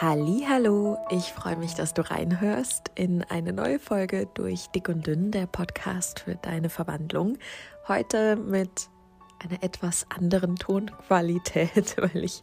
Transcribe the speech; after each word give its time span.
Hallo, 0.00 0.98
ich 1.08 1.32
freue 1.32 1.54
mich, 1.56 1.74
dass 1.74 1.94
du 1.94 2.02
reinhörst 2.02 2.90
in 2.96 3.22
eine 3.22 3.52
neue 3.52 3.78
Folge 3.78 4.26
durch 4.34 4.66
Dick 4.70 4.88
und 4.88 5.06
Dünn, 5.06 5.30
der 5.30 5.46
Podcast 5.46 6.18
für 6.18 6.34
deine 6.34 6.68
Verwandlung. 6.68 7.38
Heute 7.86 8.34
mit 8.34 8.88
einer 9.38 9.62
etwas 9.62 10.04
anderen 10.10 10.56
Tonqualität, 10.56 11.96
weil 11.96 12.24
ich 12.24 12.40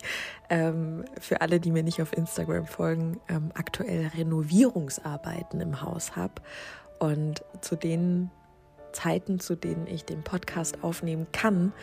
ähm, 0.49 1.03
für 1.19 1.41
alle, 1.41 1.59
die 1.59 1.71
mir 1.71 1.83
nicht 1.83 2.01
auf 2.01 2.15
Instagram 2.15 2.67
folgen, 2.67 3.19
ähm, 3.27 3.51
aktuell 3.53 4.07
Renovierungsarbeiten 4.15 5.59
im 5.59 5.81
Haus 5.81 6.15
habe. 6.15 6.35
Und 6.99 7.43
zu 7.59 7.75
den 7.75 8.31
Zeiten, 8.93 9.41
zu 9.41 9.57
denen 9.57 9.87
ich 9.87 10.05
den 10.05 10.23
Podcast 10.23 10.85
aufnehmen 10.85 11.27
kann, 11.33 11.73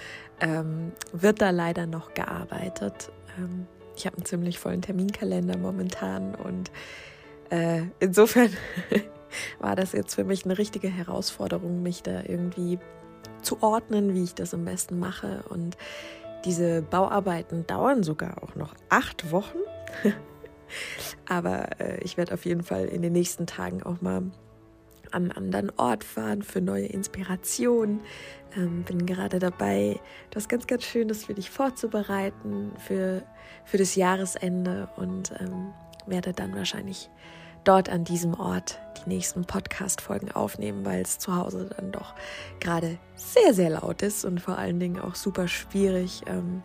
ähm, 0.40 0.92
wird 1.12 1.42
da 1.42 1.50
leider 1.50 1.84
noch 1.84 2.14
gearbeitet. 2.14 3.12
Ich 3.98 4.06
habe 4.06 4.16
einen 4.16 4.26
ziemlich 4.26 4.60
vollen 4.60 4.80
Terminkalender 4.80 5.58
momentan 5.58 6.36
und 6.36 6.70
äh, 7.50 7.82
insofern 7.98 8.48
war 9.58 9.74
das 9.74 9.90
jetzt 9.90 10.14
für 10.14 10.22
mich 10.22 10.44
eine 10.44 10.56
richtige 10.56 10.88
Herausforderung, 10.88 11.82
mich 11.82 12.04
da 12.04 12.22
irgendwie 12.22 12.78
zu 13.42 13.60
ordnen, 13.60 14.14
wie 14.14 14.22
ich 14.22 14.36
das 14.36 14.54
am 14.54 14.64
besten 14.64 15.00
mache. 15.00 15.42
Und 15.48 15.76
diese 16.44 16.80
Bauarbeiten 16.80 17.66
dauern 17.66 18.04
sogar 18.04 18.40
auch 18.44 18.54
noch 18.54 18.72
acht 18.88 19.32
Wochen. 19.32 19.58
Aber 21.28 21.80
äh, 21.80 21.98
ich 22.04 22.16
werde 22.16 22.34
auf 22.34 22.44
jeden 22.44 22.62
Fall 22.62 22.84
in 22.84 23.02
den 23.02 23.12
nächsten 23.12 23.48
Tagen 23.48 23.82
auch 23.82 24.00
mal 24.00 24.22
an 25.12 25.30
einen 25.30 25.32
anderen 25.32 25.72
Ort 25.76 26.04
fahren 26.04 26.42
für 26.42 26.60
neue 26.60 26.86
Inspirationen. 26.86 28.00
Ähm, 28.56 28.84
bin 28.84 29.06
gerade 29.06 29.38
dabei, 29.38 30.00
das 30.30 30.48
ganz, 30.48 30.66
ganz 30.66 30.84
Schönes 30.84 31.24
für 31.24 31.34
dich 31.34 31.50
vorzubereiten 31.50 32.72
für, 32.78 33.22
für 33.64 33.78
das 33.78 33.94
Jahresende 33.94 34.88
und 34.96 35.32
ähm, 35.40 35.72
werde 36.06 36.32
dann 36.32 36.54
wahrscheinlich 36.54 37.10
dort 37.64 37.88
an 37.88 38.04
diesem 38.04 38.34
Ort 38.34 38.80
die 39.04 39.10
nächsten 39.10 39.44
Podcast-Folgen 39.44 40.32
aufnehmen, 40.32 40.84
weil 40.84 41.02
es 41.02 41.18
zu 41.18 41.36
Hause 41.36 41.70
dann 41.76 41.92
doch 41.92 42.14
gerade 42.60 42.98
sehr, 43.14 43.52
sehr 43.52 43.70
laut 43.70 44.02
ist 44.02 44.24
und 44.24 44.40
vor 44.40 44.56
allen 44.56 44.80
Dingen 44.80 45.00
auch 45.00 45.14
super 45.14 45.48
schwierig, 45.48 46.22
ähm, 46.26 46.62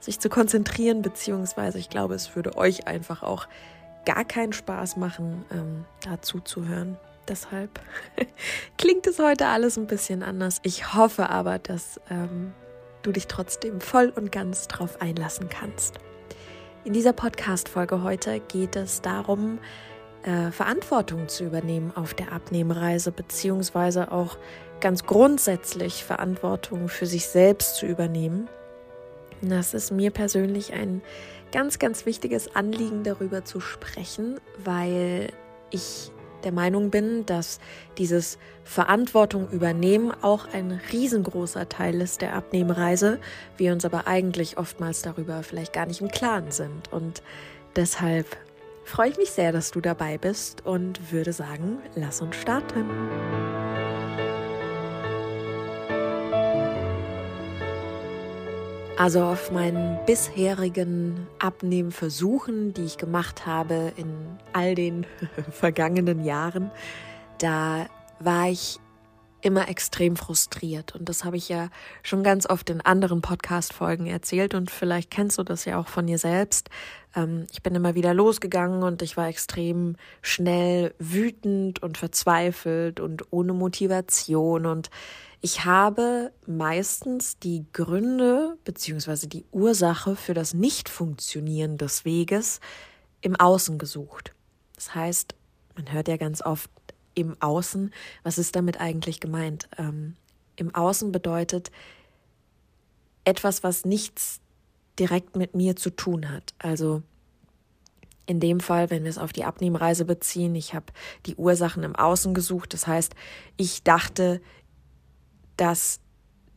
sich 0.00 0.20
zu 0.20 0.28
konzentrieren, 0.28 1.02
beziehungsweise 1.02 1.78
ich 1.78 1.88
glaube, 1.88 2.14
es 2.14 2.34
würde 2.34 2.56
euch 2.56 2.86
einfach 2.86 3.22
auch 3.22 3.46
gar 4.04 4.24
keinen 4.24 4.52
Spaß 4.52 4.96
machen, 4.96 5.44
ähm, 5.50 5.84
dazu 6.02 6.40
zu 6.40 6.66
hören. 6.66 6.98
Deshalb 7.28 7.80
klingt 8.78 9.06
es 9.06 9.18
heute 9.18 9.46
alles 9.46 9.76
ein 9.76 9.86
bisschen 9.86 10.22
anders. 10.22 10.60
Ich 10.62 10.94
hoffe 10.94 11.30
aber, 11.30 11.58
dass 11.58 12.00
ähm, 12.10 12.52
du 13.02 13.12
dich 13.12 13.26
trotzdem 13.26 13.80
voll 13.80 14.12
und 14.14 14.32
ganz 14.32 14.68
drauf 14.68 15.00
einlassen 15.00 15.48
kannst. 15.48 15.98
In 16.84 16.92
dieser 16.92 17.12
Podcast-Folge 17.12 18.02
heute 18.02 18.40
geht 18.40 18.76
es 18.76 19.00
darum, 19.00 19.58
äh, 20.22 20.50
Verantwortung 20.50 21.28
zu 21.28 21.44
übernehmen 21.44 21.92
auf 21.94 22.14
der 22.14 22.32
Abnehmreise, 22.32 23.12
beziehungsweise 23.12 24.12
auch 24.12 24.36
ganz 24.80 25.04
grundsätzlich 25.06 26.04
Verantwortung 26.04 26.88
für 26.88 27.06
sich 27.06 27.26
selbst 27.26 27.76
zu 27.76 27.86
übernehmen. 27.86 28.48
Das 29.40 29.74
ist 29.74 29.90
mir 29.90 30.10
persönlich 30.10 30.72
ein 30.72 31.02
ganz, 31.52 31.78
ganz 31.78 32.06
wichtiges 32.06 32.54
Anliegen, 32.54 33.02
darüber 33.02 33.44
zu 33.44 33.60
sprechen, 33.60 34.40
weil 34.58 35.28
ich 35.70 36.10
der 36.44 36.52
Meinung 36.52 36.90
bin, 36.90 37.26
dass 37.26 37.60
dieses 37.98 38.38
Verantwortung 38.64 39.50
übernehmen 39.50 40.12
auch 40.22 40.46
ein 40.52 40.80
riesengroßer 40.92 41.68
Teil 41.68 42.00
ist 42.00 42.22
der 42.22 42.34
Abnehmreise, 42.34 43.18
wir 43.56 43.72
uns 43.72 43.84
aber 43.84 44.06
eigentlich 44.06 44.58
oftmals 44.58 45.02
darüber 45.02 45.42
vielleicht 45.42 45.72
gar 45.72 45.86
nicht 45.86 46.00
im 46.00 46.08
Klaren 46.08 46.50
sind. 46.50 46.92
Und 46.92 47.22
deshalb 47.76 48.26
freue 48.84 49.10
ich 49.10 49.16
mich 49.16 49.30
sehr, 49.30 49.52
dass 49.52 49.70
du 49.70 49.80
dabei 49.80 50.18
bist 50.18 50.64
und 50.64 51.12
würde 51.12 51.32
sagen, 51.32 51.78
lass 51.94 52.20
uns 52.20 52.36
starten. 52.36 52.84
Also 58.96 59.24
auf 59.24 59.50
meinen 59.50 59.98
bisherigen 60.06 61.26
Abnehmversuchen, 61.40 62.74
die 62.74 62.84
ich 62.84 62.96
gemacht 62.96 63.44
habe 63.44 63.92
in 63.96 64.14
all 64.52 64.76
den 64.76 65.04
vergangenen 65.50 66.24
Jahren, 66.24 66.70
da 67.38 67.86
war 68.20 68.48
ich 68.48 68.78
immer 69.40 69.68
extrem 69.68 70.14
frustriert. 70.16 70.94
Und 70.94 71.08
das 71.08 71.24
habe 71.24 71.36
ich 71.36 71.48
ja 71.48 71.70
schon 72.04 72.22
ganz 72.22 72.48
oft 72.48 72.70
in 72.70 72.80
anderen 72.80 73.20
Podcast-Folgen 73.20 74.06
erzählt. 74.06 74.54
Und 74.54 74.70
vielleicht 74.70 75.10
kennst 75.10 75.38
du 75.38 75.42
das 75.42 75.64
ja 75.64 75.78
auch 75.78 75.88
von 75.88 76.06
dir 76.06 76.18
selbst. 76.18 76.70
Ähm, 77.16 77.46
ich 77.52 77.62
bin 77.62 77.74
immer 77.74 77.96
wieder 77.96 78.14
losgegangen 78.14 78.84
und 78.84 79.02
ich 79.02 79.16
war 79.16 79.26
extrem 79.26 79.96
schnell 80.22 80.94
wütend 81.00 81.82
und 81.82 81.98
verzweifelt 81.98 83.00
und 83.00 83.24
ohne 83.32 83.52
Motivation. 83.52 84.66
Und 84.66 84.88
ich 85.44 85.66
habe 85.66 86.32
meistens 86.46 87.38
die 87.38 87.66
Gründe 87.74 88.56
beziehungsweise 88.64 89.28
die 89.28 89.44
Ursache 89.52 90.16
für 90.16 90.32
das 90.32 90.54
Nicht-Funktionieren 90.54 91.76
des 91.76 92.06
Weges 92.06 92.60
im 93.20 93.36
Außen 93.36 93.76
gesucht. 93.76 94.32
Das 94.74 94.94
heißt, 94.94 95.34
man 95.76 95.92
hört 95.92 96.08
ja 96.08 96.16
ganz 96.16 96.40
oft 96.40 96.70
im 97.12 97.36
Außen. 97.42 97.92
Was 98.22 98.38
ist 98.38 98.56
damit 98.56 98.80
eigentlich 98.80 99.20
gemeint? 99.20 99.68
Ähm, 99.76 100.16
Im 100.56 100.74
Außen 100.74 101.12
bedeutet 101.12 101.70
etwas, 103.26 103.62
was 103.62 103.84
nichts 103.84 104.40
direkt 104.98 105.36
mit 105.36 105.54
mir 105.54 105.76
zu 105.76 105.90
tun 105.90 106.30
hat. 106.30 106.54
Also 106.56 107.02
in 108.24 108.40
dem 108.40 108.60
Fall, 108.60 108.88
wenn 108.88 109.02
wir 109.02 109.10
es 109.10 109.18
auf 109.18 109.34
die 109.34 109.44
Abnehmreise 109.44 110.06
beziehen, 110.06 110.54
ich 110.54 110.72
habe 110.72 110.86
die 111.26 111.36
Ursachen 111.36 111.82
im 111.82 111.94
Außen 111.94 112.32
gesucht. 112.32 112.72
Das 112.72 112.86
heißt, 112.86 113.14
ich 113.58 113.82
dachte, 113.82 114.40
dass 115.56 116.00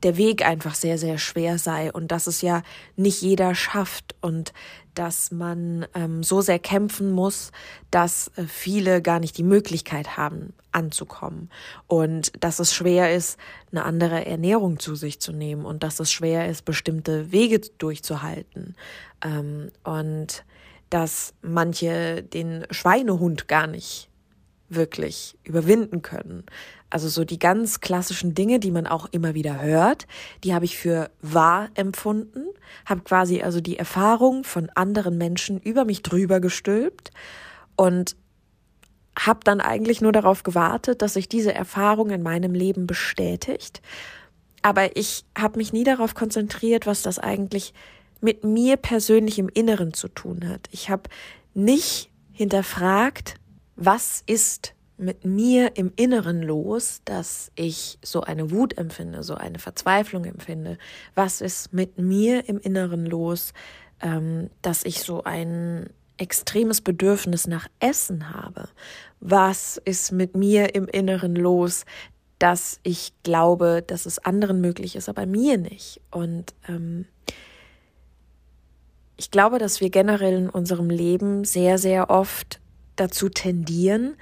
der 0.04 0.18
Weg 0.18 0.46
einfach 0.46 0.76
sehr, 0.76 0.98
sehr 0.98 1.18
schwer 1.18 1.58
sei 1.58 1.92
und 1.92 2.12
dass 2.12 2.28
es 2.28 2.42
ja 2.42 2.62
nicht 2.96 3.22
jeder 3.22 3.56
schafft 3.56 4.16
und 4.22 4.54
dass 4.94 5.32
man 5.32 5.86
ähm, 5.96 6.24
so 6.24 6.42
sehr 6.42 6.60
kämpfen 6.60 7.12
muss, 7.12 7.52
dass 7.92 8.32
äh, 8.36 8.44
viele 8.44 9.02
gar 9.02 9.20
nicht 9.20 9.38
die 9.38 9.44
Möglichkeit 9.44 10.18
haben, 10.18 10.54
anzukommen 10.72 11.50
und 11.88 12.32
dass 12.44 12.60
es 12.60 12.74
schwer 12.74 13.16
ist, 13.16 13.40
eine 13.72 13.86
andere 13.86 14.26
Ernährung 14.26 14.80
zu 14.80 14.96
sich 14.96 15.20
zu 15.20 15.32
nehmen 15.32 15.66
und 15.66 15.82
dass 15.82 16.00
es 16.00 16.12
schwer 16.12 16.48
ist, 16.48 16.66
bestimmte 16.66 17.32
Wege 17.32 17.60
durchzuhalten 17.78 18.76
ähm, 19.24 19.72
und 19.84 20.46
dass 20.90 21.34
manche 21.42 22.24
den 22.24 22.66
Schweinehund 22.72 23.48
gar 23.48 23.68
nicht 23.68 24.10
wirklich 24.70 25.38
überwinden 25.44 26.02
können. 26.02 26.44
Also 26.90 27.10
so 27.10 27.24
die 27.24 27.40
ganz 27.40 27.80
klassischen 27.80 28.34
Dinge, 28.34 28.60
die 28.60 28.72
man 28.72 28.88
auch 28.88 29.08
immer 29.12 29.34
wieder 29.34 29.62
hört, 29.62 30.08
die 30.44 30.54
habe 30.54 30.66
ich 30.66 30.78
für 30.78 31.10
wahr 31.22 31.70
empfunden, 31.76 32.46
habe 32.86 33.02
quasi 33.02 33.42
also 33.42 33.62
die 33.62 33.78
Erfahrung 33.78 34.44
von 34.44 34.70
anderen 34.76 35.18
Menschen 35.18 35.60
über 35.60 35.86
mich 35.86 36.02
drüber 36.02 36.40
gestülpt 36.40 37.12
und 37.76 38.16
habe 39.18 39.40
dann 39.44 39.62
eigentlich 39.62 40.02
nur 40.02 40.12
darauf 40.12 40.44
gewartet, 40.44 41.02
dass 41.02 41.14
sich 41.14 41.28
diese 41.28 41.54
Erfahrung 41.54 42.12
in 42.12 42.22
meinem 42.22 42.54
Leben 42.54 42.88
bestätigt. 42.88 43.82
Aber 44.62 44.96
ich 44.96 45.26
habe 45.38 45.58
mich 45.58 45.74
nie 45.74 45.84
darauf 45.84 46.14
konzentriert, 46.14 46.86
was 46.86 47.02
das 47.02 47.20
eigentlich 47.20 47.74
mit 48.22 48.44
mir 48.44 48.78
persönlich 48.78 49.40
im 49.40 49.50
Inneren 49.50 49.94
zu 49.94 50.08
tun 50.08 50.48
hat. 50.48 50.68
Ich 50.72 50.90
habe 50.90 51.04
nicht 51.54 52.12
hinterfragt, 52.32 53.36
was 53.78 54.24
ist 54.26 54.74
mit 54.98 55.24
mir 55.24 55.78
im 55.78 55.94
Inneren 55.96 56.42
los, 56.42 57.02
dass 57.06 57.52
ich 57.56 58.00
so 58.04 58.22
eine 58.22 58.50
Wut 58.52 58.78
empfinde, 58.78 59.22
so 59.24 59.36
eine 59.36 59.60
Verzweiflung 59.60 60.26
empfinde? 60.26 60.80
Was 61.14 61.40
ist 61.40 61.72
mit 61.72 62.00
mir 62.00 62.50
im 62.50 62.60
Inneren 62.60 63.06
los, 63.06 63.54
ähm, 64.02 64.50
dass 64.64 64.84
ich 64.84 65.02
so 65.02 65.24
ein 65.24 65.92
extremes 66.18 66.82
Bedürfnis 66.82 67.46
nach 67.48 67.68
Essen 67.80 68.34
habe? 68.34 68.68
Was 69.20 69.80
ist 69.86 70.12
mit 70.12 70.36
mir 70.36 70.74
im 70.74 70.88
Inneren 70.88 71.36
los, 71.36 71.86
dass 72.40 72.80
ich 72.82 73.14
glaube, 73.22 73.84
dass 73.86 74.08
es 74.08 74.18
anderen 74.18 74.60
möglich 74.60 74.96
ist, 74.96 75.08
aber 75.08 75.28
mir 75.28 75.60
nicht? 75.60 76.02
Und 76.10 76.56
ähm, 76.68 77.06
ich 79.18 79.30
glaube, 79.30 79.60
dass 79.60 79.82
wir 79.82 79.92
generell 79.92 80.34
in 80.34 80.50
unserem 80.50 80.90
Leben 80.90 81.44
sehr, 81.44 81.78
sehr 81.78 82.10
oft 82.10 82.60
dazu 82.98 83.30
tendieren, 83.30 84.16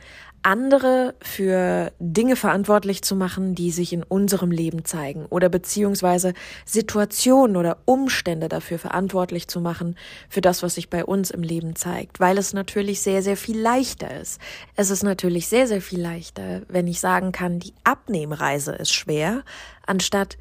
andere 0.46 1.16
für 1.24 1.92
Dinge 1.98 2.36
verantwortlich 2.36 3.02
zu 3.02 3.16
machen, 3.16 3.56
die 3.56 3.72
sich 3.72 3.92
in 3.94 4.04
unserem 4.04 4.52
Leben 4.52 4.86
zeigen 4.86 5.26
oder 5.26 5.50
beziehungsweise 5.50 6.34
Situationen 6.66 7.58
oder 7.58 7.80
Umstände 7.86 8.48
dafür 8.48 8.78
verantwortlich 8.78 9.48
zu 9.48 9.60
machen 9.60 9.98
für 10.30 10.42
das, 10.42 10.62
was 10.62 10.76
sich 10.76 10.92
bei 10.92 11.04
uns 11.04 11.32
im 11.32 11.42
Leben 11.42 11.76
zeigt, 11.76 12.20
weil 12.20 12.38
es 12.38 12.54
natürlich 12.54 13.02
sehr, 13.02 13.24
sehr 13.24 13.38
viel 13.38 13.60
leichter 13.60 14.22
ist. 14.22 14.40
Es 14.76 14.92
ist 14.92 15.02
natürlich 15.02 15.48
sehr, 15.48 15.66
sehr 15.66 15.82
viel 15.82 16.00
leichter, 16.00 16.62
wenn 16.68 16.86
ich 16.86 17.00
sagen 17.00 17.32
kann, 17.32 17.58
die 17.58 17.74
Abnehmreise 17.84 18.74
ist 18.74 18.94
schwer, 18.94 19.44
anstatt 19.88 20.38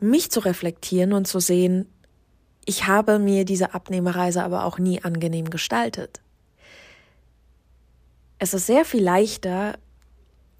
mich 0.00 0.30
zu 0.30 0.40
reflektieren 0.40 1.14
und 1.14 1.26
zu 1.26 1.40
sehen, 1.40 1.88
ich 2.66 2.86
habe 2.86 3.18
mir 3.18 3.46
diese 3.46 3.72
Abnehmerreise 3.72 4.42
aber 4.42 4.64
auch 4.64 4.78
nie 4.78 5.02
angenehm 5.02 5.48
gestaltet. 5.48 6.20
Es 8.44 8.52
ist 8.52 8.66
sehr 8.66 8.84
viel 8.84 9.02
leichter, 9.02 9.78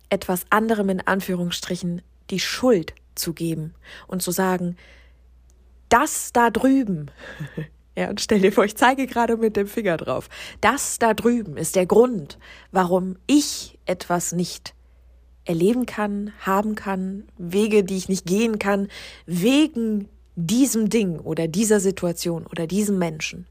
etwas 0.08 0.46
anderem 0.48 0.88
in 0.88 1.02
Anführungsstrichen 1.02 2.00
die 2.30 2.40
Schuld 2.40 2.94
zu 3.14 3.34
geben 3.34 3.74
und 4.06 4.22
zu 4.22 4.30
sagen, 4.30 4.78
das 5.90 6.32
da 6.32 6.48
drüben, 6.48 7.10
ja, 7.94 8.08
und 8.08 8.22
stell 8.22 8.40
dir 8.40 8.52
vor, 8.52 8.64
ich 8.64 8.74
zeige 8.74 9.06
gerade 9.06 9.36
mit 9.36 9.58
dem 9.58 9.66
Finger 9.66 9.98
drauf, 9.98 10.30
das 10.62 10.98
da 10.98 11.12
drüben 11.12 11.58
ist 11.58 11.76
der 11.76 11.84
Grund, 11.84 12.38
warum 12.72 13.18
ich 13.26 13.78
etwas 13.84 14.32
nicht 14.32 14.74
erleben 15.44 15.84
kann, 15.84 16.32
haben 16.40 16.76
kann, 16.76 17.24
Wege, 17.36 17.84
die 17.84 17.98
ich 17.98 18.08
nicht 18.08 18.24
gehen 18.24 18.58
kann, 18.58 18.88
wegen 19.26 20.08
diesem 20.36 20.88
Ding 20.88 21.18
oder 21.18 21.48
dieser 21.48 21.80
Situation 21.80 22.46
oder 22.46 22.66
diesem 22.66 22.98
Menschen. 22.98 23.46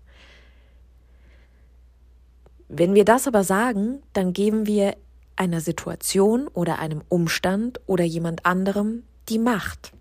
Wenn 2.75 2.95
wir 2.95 3.05
das 3.05 3.27
aber 3.27 3.43
sagen, 3.43 4.01
dann 4.13 4.33
geben 4.33 4.65
wir 4.65 4.95
einer 5.35 5.61
Situation 5.61 6.47
oder 6.47 6.79
einem 6.79 7.03
Umstand 7.07 7.79
oder 7.85 8.03
jemand 8.03 8.47
anderem 8.47 9.03
die 9.29 9.37
Macht. 9.37 9.91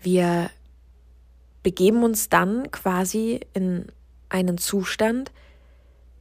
Wir 0.00 0.48
begeben 1.62 2.04
uns 2.04 2.30
dann 2.30 2.70
quasi 2.70 3.40
in 3.52 3.92
einen 4.30 4.56
Zustand 4.56 5.30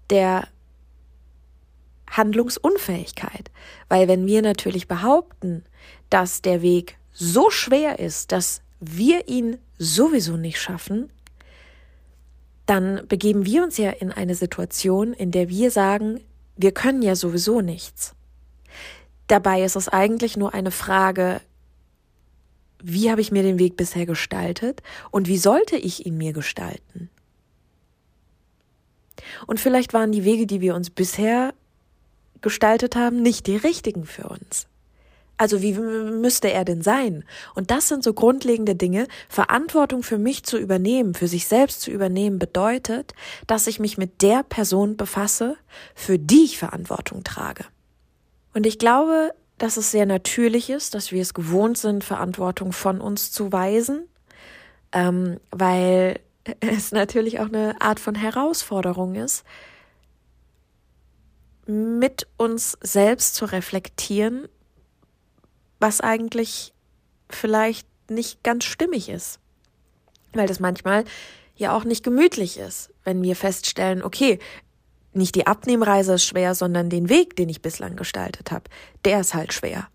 der 0.10 0.50
Handlungsunfähigkeit. 2.10 3.52
Weil 3.88 4.10
wenn 4.10 4.26
wir 4.26 4.42
natürlich 4.42 4.90
behaupten, 4.90 5.64
dass 6.10 6.42
der 6.42 6.62
Weg 6.62 6.98
so 7.14 7.50
schwer 7.50 8.00
ist, 8.00 8.34
dass 8.34 8.62
wir 8.82 9.30
ihn 9.30 9.60
sowieso 9.78 10.36
nicht 10.36 10.60
schaffen, 10.60 11.10
dann 12.70 13.08
begeben 13.08 13.46
wir 13.46 13.64
uns 13.64 13.78
ja 13.78 13.90
in 13.90 14.12
eine 14.12 14.36
Situation, 14.36 15.14
in 15.14 15.32
der 15.32 15.50
wir 15.50 15.72
sagen, 15.72 16.22
wir 16.56 16.72
können 16.72 17.02
ja 17.02 17.16
sowieso 17.16 17.62
nichts. 17.62 18.14
Dabei 19.28 19.64
ist 19.64 19.76
es 19.76 19.90
eigentlich 19.90 20.38
nur 20.38 20.54
eine 20.54 20.72
Frage, 20.72 21.42
wie 22.82 23.10
habe 23.10 23.22
ich 23.22 23.32
mir 23.32 23.44
den 23.44 23.60
Weg 23.60 23.76
bisher 23.76 24.06
gestaltet 24.06 24.84
und 25.12 25.28
wie 25.28 25.38
sollte 25.38 25.78
ich 25.78 26.06
ihn 26.06 26.18
mir 26.18 26.34
gestalten? 26.34 27.10
Und 29.48 29.60
vielleicht 29.60 29.94
waren 29.94 30.12
die 30.12 30.24
Wege, 30.24 30.46
die 30.48 30.62
wir 30.62 30.76
uns 30.76 30.90
bisher 30.90 31.54
gestaltet 32.42 32.96
haben, 32.96 33.22
nicht 33.22 33.48
die 33.48 33.58
richtigen 33.58 34.06
für 34.06 34.30
uns. 34.30 34.68
Also 35.40 35.62
wie 35.62 35.72
müsste 35.74 36.52
er 36.52 36.66
denn 36.66 36.82
sein? 36.82 37.24
Und 37.56 37.72
das 37.72 37.88
sind 37.88 38.04
so 38.04 38.14
grundlegende 38.14 38.76
Dinge. 38.76 39.08
Verantwortung 39.30 40.04
für 40.04 40.18
mich 40.18 40.44
zu 40.44 40.58
übernehmen, 40.58 41.14
für 41.14 41.30
sich 41.30 41.48
selbst 41.48 41.80
zu 41.80 41.92
übernehmen, 41.92 42.40
bedeutet, 42.40 43.14
dass 43.48 43.66
ich 43.66 43.80
mich 43.80 43.98
mit 43.98 44.22
der 44.22 44.44
Person 44.44 44.98
befasse, 44.98 45.56
für 45.96 46.20
die 46.20 46.44
ich 46.44 46.58
Verantwortung 46.58 47.24
trage. 47.24 47.64
Und 48.54 48.66
ich 48.66 48.80
glaube, 48.80 49.34
dass 49.58 49.78
es 49.78 49.92
sehr 49.92 50.06
natürlich 50.06 50.70
ist, 50.70 50.94
dass 50.94 51.14
wir 51.14 51.22
es 51.22 51.34
gewohnt 51.34 51.78
sind, 51.78 52.04
Verantwortung 52.04 52.74
von 52.74 53.00
uns 53.00 53.32
zu 53.32 53.54
weisen, 53.54 54.10
ähm, 54.92 55.40
weil 55.52 56.20
es 56.60 56.92
natürlich 56.92 57.40
auch 57.40 57.48
eine 57.48 57.80
Art 57.80 58.02
von 58.02 58.16
Herausforderung 58.16 59.16
ist, 59.16 59.46
mit 61.66 62.28
uns 62.36 62.78
selbst 62.82 63.36
zu 63.36 63.46
reflektieren, 63.46 64.50
was 65.80 66.02
eigentlich 66.02 66.74
vielleicht 67.30 67.88
nicht 68.10 68.44
ganz 68.44 68.66
stimmig 68.66 69.10
ist. 69.10 69.40
Weil 70.34 70.48
das 70.48 70.60
manchmal 70.60 71.06
ja 71.56 71.76
auch 71.76 71.84
nicht 71.84 72.04
gemütlich 72.04 72.58
ist, 72.58 72.92
wenn 73.04 73.22
wir 73.22 73.36
feststellen, 73.36 74.04
okay, 74.04 74.40
nicht 75.14 75.36
die 75.36 75.48
Abnehmreise 75.48 76.14
ist 76.14 76.26
schwer, 76.26 76.56
sondern 76.56 76.90
den 76.90 77.10
Weg, 77.10 77.36
den 77.36 77.50
ich 77.50 77.62
bislang 77.62 77.96
gestaltet 77.96 78.52
habe, 78.52 78.66
der 79.06 79.22
ist 79.22 79.34
halt 79.34 79.54
schwer. 79.54 79.88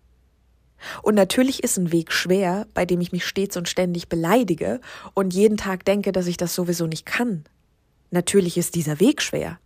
Und 1.01 1.15
natürlich 1.15 1.63
ist 1.63 1.77
ein 1.77 1.91
Weg 1.91 2.11
schwer, 2.11 2.67
bei 2.73 2.85
dem 2.85 3.01
ich 3.01 3.11
mich 3.11 3.25
stets 3.25 3.57
und 3.57 3.69
ständig 3.69 4.09
beleidige 4.09 4.81
und 5.13 5.33
jeden 5.33 5.57
Tag 5.57 5.85
denke, 5.85 6.11
dass 6.11 6.27
ich 6.27 6.37
das 6.37 6.53
sowieso 6.53 6.85
nicht 6.85 7.05
kann. 7.05 7.45
Natürlich 8.11 8.57
ist 8.57 8.75
dieser 8.75 8.99
Weg 8.99 9.21
schwer. 9.21 9.57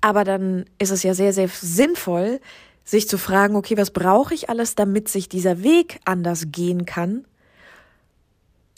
Aber 0.00 0.24
dann 0.24 0.64
ist 0.78 0.90
es 0.90 1.02
ja 1.02 1.14
sehr, 1.14 1.32
sehr 1.32 1.48
sinnvoll, 1.48 2.40
sich 2.84 3.08
zu 3.08 3.18
fragen, 3.18 3.56
okay, 3.56 3.76
was 3.76 3.90
brauche 3.90 4.34
ich 4.34 4.48
alles, 4.48 4.74
damit 4.74 5.08
sich 5.08 5.28
dieser 5.28 5.62
Weg 5.62 6.00
anders 6.04 6.46
gehen 6.50 6.84
kann, 6.84 7.24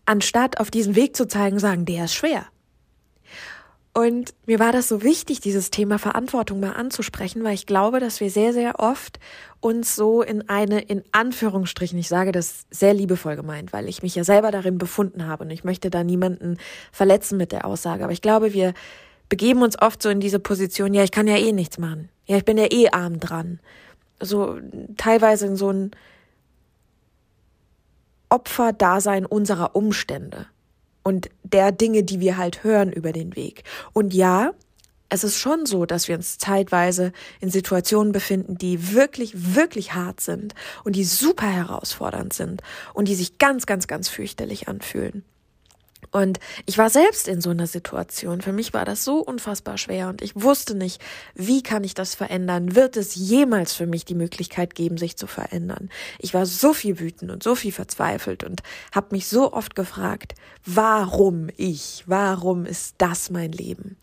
anstatt 0.06 0.60
auf 0.60 0.70
diesen 0.70 0.94
Weg 0.96 1.16
zu 1.16 1.26
zeigen, 1.26 1.58
sagen, 1.58 1.84
der 1.84 2.04
ist 2.04 2.14
schwer. 2.14 2.46
Und 3.96 4.34
mir 4.44 4.58
war 4.58 4.72
das 4.72 4.88
so 4.88 5.04
wichtig, 5.04 5.38
dieses 5.38 5.70
Thema 5.70 6.00
Verantwortung 6.00 6.58
mal 6.58 6.72
anzusprechen, 6.72 7.44
weil 7.44 7.54
ich 7.54 7.64
glaube, 7.64 8.00
dass 8.00 8.18
wir 8.18 8.28
sehr, 8.28 8.52
sehr 8.52 8.80
oft 8.80 9.20
uns 9.60 9.94
so 9.94 10.20
in 10.20 10.48
eine, 10.48 10.80
in 10.80 11.04
Anführungsstrichen, 11.12 11.96
ich 11.96 12.08
sage 12.08 12.32
das 12.32 12.66
sehr 12.70 12.92
liebevoll 12.92 13.36
gemeint, 13.36 13.72
weil 13.72 13.88
ich 13.88 14.02
mich 14.02 14.16
ja 14.16 14.24
selber 14.24 14.50
darin 14.50 14.78
befunden 14.78 15.28
habe 15.28 15.44
und 15.44 15.50
ich 15.50 15.62
möchte 15.62 15.90
da 15.90 16.02
niemanden 16.02 16.58
verletzen 16.90 17.38
mit 17.38 17.52
der 17.52 17.64
Aussage. 17.64 18.02
Aber 18.02 18.12
ich 18.12 18.20
glaube, 18.20 18.52
wir 18.52 18.74
begeben 19.28 19.62
uns 19.62 19.80
oft 19.80 20.02
so 20.02 20.08
in 20.08 20.18
diese 20.18 20.40
Position, 20.40 20.92
ja, 20.92 21.04
ich 21.04 21.12
kann 21.12 21.28
ja 21.28 21.36
eh 21.36 21.52
nichts 21.52 21.78
machen. 21.78 22.08
Ja, 22.26 22.36
ich 22.36 22.44
bin 22.44 22.58
ja 22.58 22.66
eh 22.72 22.88
arm 22.88 23.20
dran 23.20 23.60
so 24.20 24.58
teilweise 24.96 25.46
in 25.46 25.56
so 25.56 25.70
ein 25.70 25.90
Opferdasein 28.28 29.26
unserer 29.26 29.76
Umstände 29.76 30.46
und 31.02 31.28
der 31.42 31.70
Dinge, 31.70 32.02
die 32.02 32.20
wir 32.20 32.36
halt 32.36 32.64
hören 32.64 32.92
über 32.92 33.12
den 33.12 33.36
Weg. 33.36 33.62
Und 33.92 34.12
ja, 34.12 34.52
es 35.08 35.22
ist 35.22 35.38
schon 35.38 35.66
so, 35.66 35.86
dass 35.86 36.08
wir 36.08 36.16
uns 36.16 36.38
zeitweise 36.38 37.12
in 37.40 37.50
Situationen 37.50 38.12
befinden, 38.12 38.58
die 38.58 38.92
wirklich, 38.94 39.54
wirklich 39.54 39.94
hart 39.94 40.20
sind 40.20 40.54
und 40.82 40.96
die 40.96 41.04
super 41.04 41.46
herausfordernd 41.46 42.32
sind 42.32 42.62
und 42.94 43.06
die 43.06 43.14
sich 43.14 43.38
ganz, 43.38 43.66
ganz, 43.66 43.86
ganz 43.86 44.08
fürchterlich 44.08 44.66
anfühlen. 44.66 45.24
Und 46.10 46.40
ich 46.66 46.78
war 46.78 46.90
selbst 46.90 47.28
in 47.28 47.40
so 47.40 47.50
einer 47.50 47.66
Situation. 47.66 48.40
Für 48.40 48.52
mich 48.52 48.72
war 48.74 48.84
das 48.84 49.04
so 49.04 49.18
unfassbar 49.18 49.78
schwer 49.78 50.08
und 50.08 50.22
ich 50.22 50.40
wusste 50.40 50.74
nicht, 50.74 51.00
wie 51.34 51.62
kann 51.62 51.84
ich 51.84 51.94
das 51.94 52.14
verändern? 52.14 52.74
Wird 52.74 52.96
es 52.96 53.14
jemals 53.14 53.72
für 53.72 53.86
mich 53.86 54.04
die 54.04 54.14
Möglichkeit 54.14 54.74
geben, 54.74 54.96
sich 54.96 55.16
zu 55.16 55.26
verändern? 55.26 55.90
Ich 56.18 56.34
war 56.34 56.46
so 56.46 56.72
viel 56.72 57.00
wütend 57.00 57.30
und 57.30 57.42
so 57.42 57.54
viel 57.54 57.72
verzweifelt 57.72 58.44
und 58.44 58.62
habe 58.94 59.08
mich 59.10 59.28
so 59.28 59.52
oft 59.52 59.74
gefragt, 59.74 60.34
warum 60.64 61.48
ich? 61.56 62.04
Warum 62.06 62.66
ist 62.66 62.96
das 62.98 63.30
mein 63.30 63.52
Leben? 63.52 63.96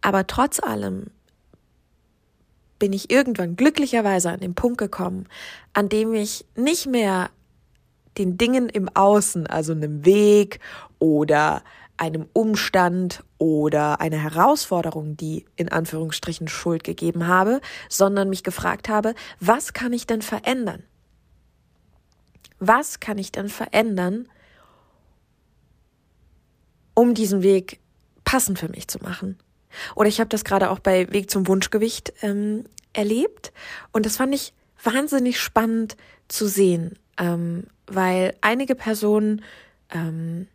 Aber 0.00 0.26
trotz 0.26 0.60
allem 0.60 1.06
bin 2.78 2.92
ich 2.92 3.10
irgendwann 3.10 3.56
glücklicherweise 3.56 4.30
an 4.30 4.40
den 4.40 4.54
Punkt 4.54 4.78
gekommen, 4.78 5.26
an 5.72 5.88
dem 5.88 6.12
ich 6.12 6.44
nicht 6.54 6.86
mehr 6.86 7.30
den 8.18 8.38
Dingen 8.38 8.68
im 8.68 8.88
Außen, 8.88 9.46
also 9.46 9.72
einem 9.72 10.04
Weg 10.04 10.60
oder 10.98 11.62
einem 11.96 12.26
Umstand 12.32 13.22
oder 13.38 14.00
einer 14.00 14.16
Herausforderung, 14.16 15.16
die 15.16 15.46
in 15.56 15.70
Anführungsstrichen 15.70 16.48
Schuld 16.48 16.84
gegeben 16.84 17.26
habe, 17.26 17.60
sondern 17.88 18.28
mich 18.28 18.42
gefragt 18.42 18.88
habe, 18.88 19.14
was 19.40 19.72
kann 19.72 19.92
ich 19.92 20.06
denn 20.06 20.22
verändern? 20.22 20.82
Was 22.58 23.00
kann 23.00 23.18
ich 23.18 23.30
denn 23.30 23.48
verändern, 23.48 24.28
um 26.94 27.14
diesen 27.14 27.42
Weg 27.42 27.80
passend 28.24 28.58
für 28.58 28.68
mich 28.68 28.88
zu 28.88 28.98
machen? 28.98 29.38
Oder 29.94 30.08
ich 30.08 30.20
habe 30.20 30.28
das 30.28 30.44
gerade 30.44 30.70
auch 30.70 30.78
bei 30.78 31.12
Weg 31.12 31.30
zum 31.30 31.46
Wunschgewicht 31.46 32.12
ähm, 32.22 32.64
erlebt 32.92 33.52
und 33.92 34.06
das 34.06 34.16
fand 34.16 34.34
ich 34.34 34.52
wahnsinnig 34.82 35.40
spannend 35.40 35.96
zu 36.28 36.46
sehen 36.46 36.96
ähm, 37.18 37.66
weil 37.86 38.34
einige 38.40 38.74
Personen 38.74 39.42
ähm, 39.90 40.46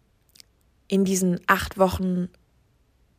in 0.88 1.06
diesen 1.06 1.40
acht 1.48 1.78
Wochen 1.78 2.30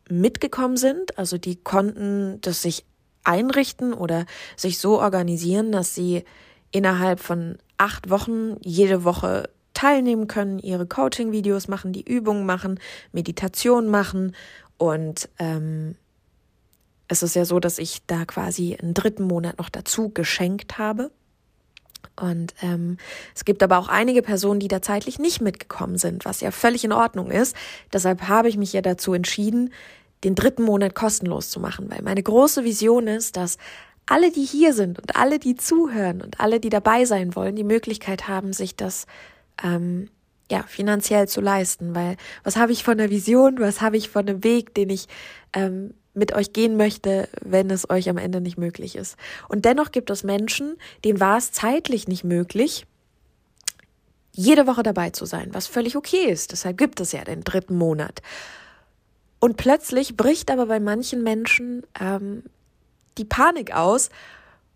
mitgekommen 0.09 0.77
sind, 0.77 1.17
also 1.19 1.39
die 1.39 1.57
konnten 1.57 2.41
das 2.41 2.63
sich 2.63 2.85
einrichten 3.23 3.93
oder 3.93 4.27
sich 4.57 4.79
so 4.79 5.01
organisieren, 5.01 5.73
dass 5.73 5.95
sie 5.95 6.25
innerhalb 6.73 7.21
von 7.21 7.59
acht 7.77 8.11
Wochen 8.11 8.57
jede 8.63 9.05
Woche 9.05 9.49
teilnehmen 9.75 10.27
können, 10.27 10.59
ihre 10.59 10.87
Coaching-Videos 10.87 11.69
machen, 11.69 11.93
die 11.93 12.03
Übungen 12.03 12.45
machen, 12.45 12.81
Meditation 13.13 13.89
machen 13.89 14.35
und 14.79 15.29
ähm, 15.39 15.97
es 17.09 17.23
ist 17.23 17.35
ja 17.35 17.45
so, 17.45 17.59
dass 17.59 17.79
ich 17.79 18.07
da 18.07 18.25
quasi 18.25 18.77
einen 18.77 18.95
dritten 18.95 19.25
Monat 19.25 19.59
noch 19.59 19.69
dazu 19.69 20.11
geschenkt 20.11 20.79
habe. 20.79 21.11
Und 22.21 22.55
ähm, 22.63 22.99
es 23.35 23.45
gibt 23.45 23.63
aber 23.63 23.79
auch 23.79 23.89
einige 23.89 24.23
Personen, 24.23 24.61
die 24.61 24.69
da 24.69 24.83
zeitlich 24.83 25.19
nicht 25.19 25.41
mitgekommen 25.41 25.97
sind, 25.99 26.25
was 26.25 26.41
ja 26.41 26.51
völlig 26.51 26.85
in 26.85 26.93
Ordnung 26.93 27.31
ist. 27.31 27.57
Deshalb 27.93 28.29
habe 28.29 28.49
ich 28.49 28.57
mich 28.57 28.73
ja 28.73 28.83
dazu 28.83 29.15
entschieden, 29.15 29.73
den 30.25 30.35
dritten 30.35 30.63
Monat 30.63 30.95
kostenlos 30.95 31.49
zu 31.49 31.61
machen, 31.61 31.91
weil 31.91 32.03
meine 32.03 32.23
große 32.23 32.63
Vision 32.63 33.07
ist, 33.07 33.37
dass 33.37 33.57
alle, 34.07 34.31
die 34.31 34.45
hier 34.45 34.75
sind 34.75 34.99
und 34.99 35.17
alle, 35.17 35.39
die 35.39 35.55
zuhören 35.55 36.21
und 36.21 36.41
alle, 36.41 36.61
die 36.61 36.69
dabei 36.69 37.05
sein 37.05 37.35
wollen, 37.37 37.57
die 37.57 37.65
Möglichkeit 37.65 38.29
haben, 38.29 38.53
sich 38.53 38.77
das 38.77 39.07
ähm, 39.63 40.11
ja, 40.51 40.65
finanziell 40.65 41.29
zu 41.29 41.41
leisten, 41.41 41.95
weil 41.95 42.17
was 42.43 42.57
habe 42.57 42.73
ich 42.73 42.83
von 42.83 42.99
der 42.99 43.09
Vision, 43.09 43.61
was 43.61 43.81
habe 43.81 43.97
ich 43.97 44.11
von 44.11 44.27
dem 44.27 44.43
Weg, 44.43 44.75
den 44.75 44.91
ich 44.91 45.07
ähm, 45.53 45.95
mit 46.15 46.33
euch 46.33 46.53
gehen 46.53 46.77
möchte, 46.77 47.29
wenn 47.41 47.71
es 47.71 47.89
euch 47.89 48.09
am 48.09 48.19
Ende 48.19 48.41
nicht 48.41 48.59
möglich 48.59 48.97
ist. 48.97 49.17
Und 49.49 49.65
dennoch 49.65 49.93
gibt 49.93 50.11
es 50.11 50.25
Menschen, 50.25 50.77
denen 51.05 51.21
war 51.21 51.39
es 51.39 51.53
zeitlich 51.53 52.09
nicht 52.09 52.25
möglich, 52.25 52.87
jede 54.33 54.67
Woche 54.67 54.83
dabei 54.83 55.11
zu 55.11 55.25
sein, 55.25 55.51
was 55.53 55.67
völlig 55.67 55.97
okay 55.97 56.31
ist. 56.31 56.53
Deshalb 56.53 56.79
gibt 56.79 57.01
es 57.01 57.13
ja 57.13 57.25
den 57.25 57.43
dritten 57.43 57.77
Monat. 57.77 58.23
Und 59.39 59.57
plötzlich 59.57 60.17
bricht 60.17 60.51
aber 60.51 60.67
bei 60.67 60.81
manchen 60.81 61.23
Menschen 61.23 61.83
ähm, 61.99 62.45
die 63.19 63.25
Panik 63.25 63.75
aus. 63.75 64.11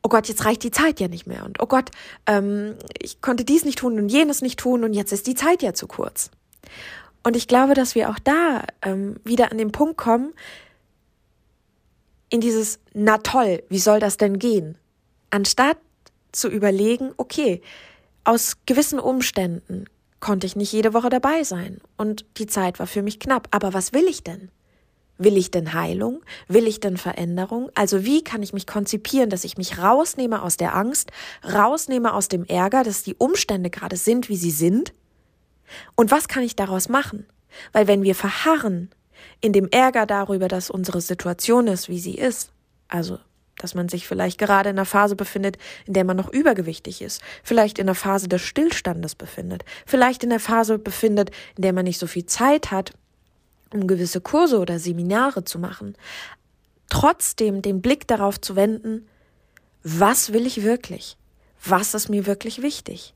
Oh 0.03 0.09
Gott, 0.09 0.29
jetzt 0.29 0.45
reicht 0.45 0.63
die 0.63 0.71
Zeit 0.71 1.01
ja 1.01 1.09
nicht 1.09 1.27
mehr. 1.27 1.45
Und 1.45 1.61
oh 1.61 1.67
Gott, 1.67 1.91
ähm, 2.27 2.77
ich 3.01 3.21
konnte 3.21 3.45
dies 3.45 3.65
nicht 3.65 3.79
tun 3.79 3.99
und 3.99 4.09
jenes 4.09 4.43
nicht 4.43 4.59
tun 4.59 4.85
und 4.85 4.93
jetzt 4.93 5.13
ist 5.13 5.27
die 5.27 5.35
Zeit 5.35 5.63
ja 5.63 5.75
zu 5.75 5.87
kurz. 5.87 6.31
Und 7.23 7.37
ich 7.37 7.49
glaube, 7.49 7.75
dass 7.75 7.95
wir 7.95 8.11
auch 8.11 8.19
da 8.19 8.65
ähm, 8.83 9.17
wieder 9.25 9.51
an 9.51 9.59
den 9.59 9.73
Punkt 9.73 9.97
kommen, 9.97 10.33
in 12.31 12.41
dieses, 12.41 12.79
na 12.93 13.19
toll, 13.19 13.63
wie 13.69 13.79
soll 13.79 14.01
das 14.01 14.17
denn 14.17 14.39
gehen? 14.39 14.77
Anstatt 15.31 15.79
zu 16.33 16.49
überlegen, 16.49 17.13
okay, 17.17 17.61
aus 18.25 18.57
gewissen 18.67 18.99
Umständen 18.99 19.85
konnte 20.21 20.47
ich 20.47 20.57
nicht 20.57 20.73
jede 20.73 20.95
Woche 20.95 21.11
dabei 21.11 21.45
sein 21.45 21.79
und 21.97 22.25
die 22.39 22.47
Zeit 22.47 22.79
war 22.79 22.87
für 22.87 23.03
mich 23.03 23.21
knapp. 23.21 23.49
Aber 23.51 23.75
was 23.75 23.93
will 23.93 24.07
ich 24.09 24.25
denn? 24.25 24.51
Will 25.19 25.37
ich 25.37 25.51
denn 25.51 25.75
Heilung? 25.75 26.23
Will 26.49 26.67
ich 26.67 26.81
denn 26.81 26.97
Veränderung? 26.97 27.71
Also 27.75 28.05
wie 28.05 28.25
kann 28.25 28.43
ich 28.43 28.53
mich 28.53 28.67
konzipieren, 28.67 29.31
dass 29.31 29.45
ich 29.45 29.57
mich 29.57 29.79
rausnehme 29.79 30.43
aus 30.43 30.57
der 30.57 30.75
Angst, 30.75 31.13
rausnehme 31.45 32.15
aus 32.15 32.29
dem 32.29 32.45
Ärger, 32.47 32.83
dass 32.83 33.05
die 33.05 33.15
Umstände 33.15 33.71
gerade 33.71 33.97
sind, 33.97 34.29
wie 34.29 34.37
sie 34.37 34.51
sind? 34.51 34.93
Und 35.95 36.11
was 36.11 36.27
kann 36.27 36.43
ich 36.43 36.57
daraus 36.57 36.89
machen? 36.89 37.27
Weil 37.73 37.87
wenn 37.87 38.03
wir 38.03 38.15
verharren 38.15 38.91
in 39.41 39.53
dem 39.53 39.69
Ärger 39.71 40.07
darüber, 40.07 40.49
dass 40.49 40.71
unsere 40.71 41.01
Situation 41.01 41.67
ist, 41.67 41.89
wie 41.89 41.99
sie 41.99 42.15
ist, 42.15 42.51
also 42.89 43.19
dass 43.59 43.75
man 43.75 43.89
sich 43.89 44.07
vielleicht 44.07 44.39
gerade 44.39 44.71
in 44.71 44.77
einer 44.77 44.85
Phase 44.85 45.17
befindet, 45.17 45.59
in 45.87 45.95
der 45.95 46.05
man 46.05 46.17
noch 46.17 46.29
übergewichtig 46.29 47.03
ist, 47.03 47.23
vielleicht 47.43 47.79
in 47.79 47.85
einer 47.85 47.95
Phase 47.95 48.29
des 48.29 48.43
Stillstandes 48.43 49.15
befindet, 49.15 49.65
vielleicht 49.87 50.25
in 50.25 50.31
der 50.31 50.41
Phase 50.41 50.79
befindet, 50.79 51.31
in 51.57 51.63
der 51.63 51.73
man 51.73 51.85
nicht 51.85 51.99
so 51.99 52.07
viel 52.07 52.27
Zeit 52.27 52.71
hat, 52.71 52.93
um 53.73 53.87
gewisse 53.87 54.21
Kurse 54.21 54.59
oder 54.59 54.79
Seminare 54.79 55.45
zu 55.45 55.59
machen, 55.59 55.97
trotzdem 56.91 57.63
den 57.63 57.81
Blick 57.81 58.07
darauf 58.07 58.41
zu 58.41 58.57
wenden, 58.57 59.07
was 59.83 60.33
will 60.33 60.47
ich 60.47 60.63
wirklich? 60.63 61.17
Was 61.65 61.95
ist 61.95 62.09
mir 62.09 62.27
wirklich 62.27 62.63
wichtig? 62.63 63.15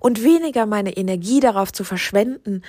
Und 0.00 0.22
weniger 0.22 0.66
meine 0.66 0.96
Energie 0.96 1.40
darauf 1.40 1.72
zu 1.72 1.84
verschwenden, 1.84 2.62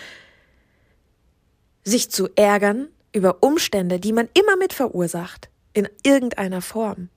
sich 1.87 2.11
zu 2.11 2.29
ärgern 2.35 2.89
über 3.13 3.41
Umstände, 3.41 3.99
die 3.99 4.13
man 4.13 4.27
immer 4.33 4.57
mit 4.57 4.73
verursacht, 4.73 5.49
in 5.73 5.87
irgendeiner 6.03 6.61
Form. 6.61 7.09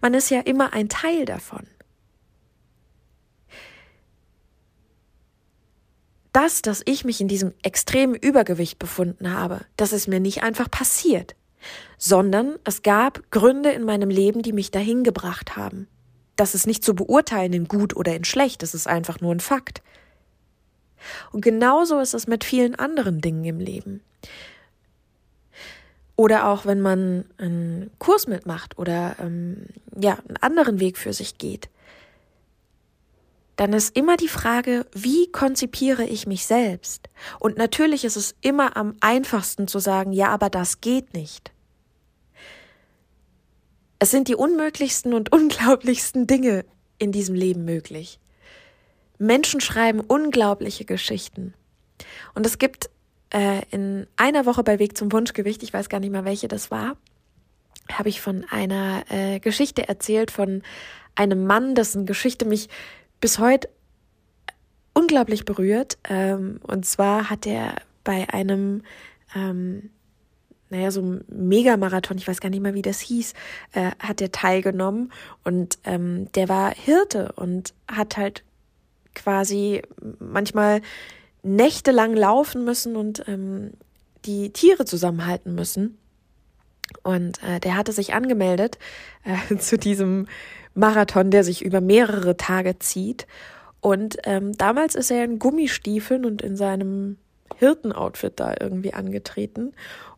Man 0.00 0.14
ist 0.14 0.30
ja 0.30 0.40
immer 0.40 0.72
ein 0.72 0.88
Teil 0.88 1.24
davon. 1.24 1.66
Das, 6.32 6.62
dass 6.62 6.82
ich 6.84 7.04
mich 7.04 7.20
in 7.20 7.28
diesem 7.28 7.52
extremen 7.62 8.14
Übergewicht 8.14 8.78
befunden 8.78 9.32
habe, 9.32 9.60
das 9.76 9.92
ist 9.92 10.08
mir 10.08 10.20
nicht 10.20 10.42
einfach 10.42 10.70
passiert, 10.70 11.34
sondern 11.98 12.58
es 12.64 12.82
gab 12.82 13.30
Gründe 13.30 13.70
in 13.70 13.84
meinem 13.84 14.10
Leben, 14.10 14.42
die 14.42 14.52
mich 14.52 14.70
dahin 14.70 15.04
gebracht 15.04 15.56
haben. 15.56 15.88
Das 16.36 16.54
ist 16.54 16.66
nicht 16.66 16.84
zu 16.84 16.94
beurteilen 16.94 17.52
in 17.52 17.68
gut 17.68 17.96
oder 17.96 18.14
in 18.14 18.24
schlecht, 18.24 18.62
das 18.62 18.74
ist 18.74 18.86
einfach 18.86 19.20
nur 19.20 19.34
ein 19.34 19.40
Fakt. 19.40 19.82
Und 21.32 21.42
genauso 21.42 22.00
ist 22.00 22.14
es 22.14 22.26
mit 22.26 22.44
vielen 22.44 22.74
anderen 22.74 23.20
Dingen 23.20 23.44
im 23.44 23.60
Leben. 23.60 24.00
Oder 26.16 26.48
auch 26.48 26.66
wenn 26.66 26.80
man 26.80 27.26
einen 27.38 27.90
Kurs 27.98 28.26
mitmacht 28.26 28.76
oder 28.76 29.14
ähm, 29.20 29.66
ja, 29.96 30.18
einen 30.26 30.36
anderen 30.38 30.80
Weg 30.80 30.98
für 30.98 31.12
sich 31.12 31.38
geht, 31.38 31.68
dann 33.58 33.72
ist 33.72 33.96
immer 33.96 34.16
die 34.16 34.28
Frage, 34.28 34.86
wie 34.92 35.30
konzipiere 35.32 36.04
ich 36.04 36.28
mich 36.28 36.46
selbst? 36.46 37.08
Und 37.40 37.56
natürlich 37.56 38.04
ist 38.04 38.16
es 38.16 38.36
immer 38.40 38.76
am 38.76 38.96
einfachsten 39.00 39.66
zu 39.66 39.80
sagen, 39.80 40.12
ja, 40.12 40.28
aber 40.28 40.48
das 40.48 40.80
geht 40.80 41.12
nicht. 41.12 41.50
Es 43.98 44.12
sind 44.12 44.28
die 44.28 44.36
unmöglichsten 44.36 45.12
und 45.12 45.32
unglaublichsten 45.32 46.26
Dinge 46.26 46.64
in 46.98 47.10
diesem 47.10 47.34
Leben 47.34 47.64
möglich. 47.64 48.20
Menschen 49.18 49.60
schreiben 49.60 50.00
unglaubliche 50.00 50.84
Geschichten. 50.84 51.54
Und 52.34 52.46
es 52.46 52.58
gibt 52.58 52.90
äh, 53.30 53.62
in 53.70 54.06
einer 54.16 54.46
Woche 54.46 54.62
bei 54.62 54.78
Weg 54.78 54.96
zum 54.96 55.12
Wunschgewicht, 55.12 55.62
ich 55.62 55.72
weiß 55.72 55.88
gar 55.88 56.00
nicht 56.00 56.10
mehr, 56.10 56.24
welche 56.24 56.48
das 56.48 56.70
war, 56.70 56.96
habe 57.92 58.08
ich 58.08 58.20
von 58.20 58.44
einer 58.50 59.04
äh, 59.10 59.40
Geschichte 59.40 59.88
erzählt 59.88 60.30
von 60.30 60.62
einem 61.14 61.46
Mann, 61.46 61.74
dessen 61.74 62.06
Geschichte 62.06 62.44
mich 62.44 62.68
bis 63.20 63.38
heute 63.38 63.68
unglaublich 64.94 65.44
berührt. 65.44 65.98
Ähm, 66.08 66.60
und 66.62 66.86
zwar 66.86 67.30
hat 67.30 67.46
er 67.46 67.76
bei 68.04 68.28
einem, 68.30 68.82
ähm, 69.34 69.90
naja, 70.70 70.90
so 70.90 71.00
einem 71.00 71.24
Megamarathon, 71.28 72.18
ich 72.18 72.28
weiß 72.28 72.40
gar 72.40 72.50
nicht 72.50 72.60
mehr, 72.62 72.74
wie 72.74 72.82
das 72.82 73.00
hieß, 73.00 73.32
äh, 73.72 73.90
hat 73.98 74.20
er 74.20 74.32
teilgenommen. 74.32 75.12
Und 75.44 75.78
ähm, 75.84 76.30
der 76.32 76.48
war 76.48 76.72
Hirte 76.72 77.32
und 77.36 77.74
hat 77.88 78.16
halt 78.16 78.44
quasi 79.18 79.82
manchmal 80.18 80.80
nächtelang 81.42 82.14
laufen 82.14 82.64
müssen 82.64 82.96
und 82.96 83.24
ähm, 83.28 83.72
die 84.24 84.52
Tiere 84.52 84.84
zusammenhalten 84.84 85.54
müssen. 85.54 85.98
Und 87.02 87.42
äh, 87.42 87.60
der 87.60 87.76
hatte 87.76 87.92
sich 87.92 88.14
angemeldet 88.14 88.78
äh, 89.24 89.56
zu 89.58 89.78
diesem 89.78 90.26
Marathon, 90.74 91.30
der 91.30 91.44
sich 91.44 91.64
über 91.64 91.80
mehrere 91.80 92.36
Tage 92.36 92.78
zieht. 92.78 93.26
Und 93.80 94.16
ähm, 94.24 94.56
damals 94.56 94.94
ist 94.94 95.10
er 95.10 95.24
in 95.24 95.38
Gummistiefeln 95.38 96.24
und 96.24 96.42
in 96.42 96.56
seinem 96.56 97.18
Hirtenoutfit 97.56 98.40
da 98.40 98.54
irgendwie 98.60 98.94
angetreten. 98.94 99.72